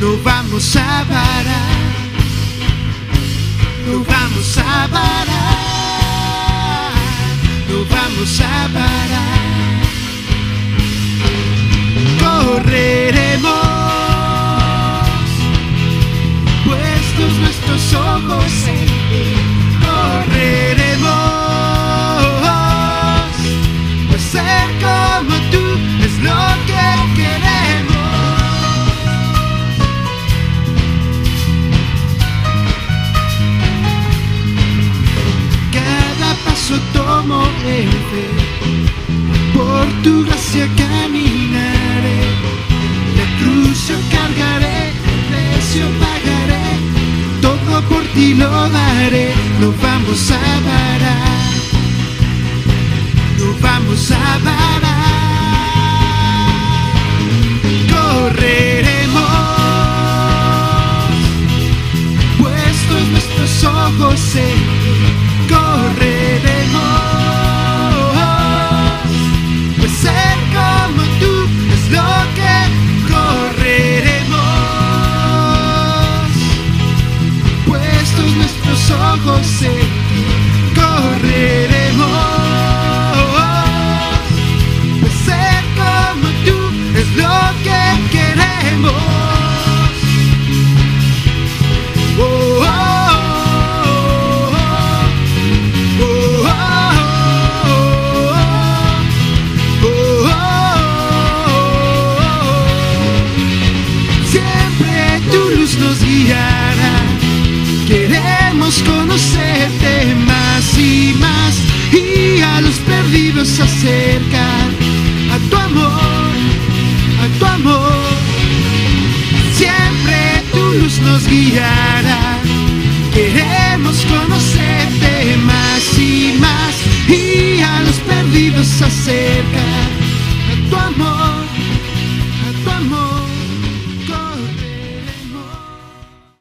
[0.00, 1.82] no vamos a parar,
[3.86, 5.26] no vamos a parar,
[7.68, 9.42] no vamos a parar.
[12.20, 13.81] Correremos,